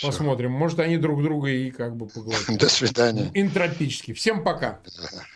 [0.00, 0.50] Посмотрим.
[0.52, 2.44] Может, они друг друга и как бы поговорят.
[2.48, 3.30] До свидания.
[3.34, 4.12] Энтропически.
[4.12, 4.80] Всем пока.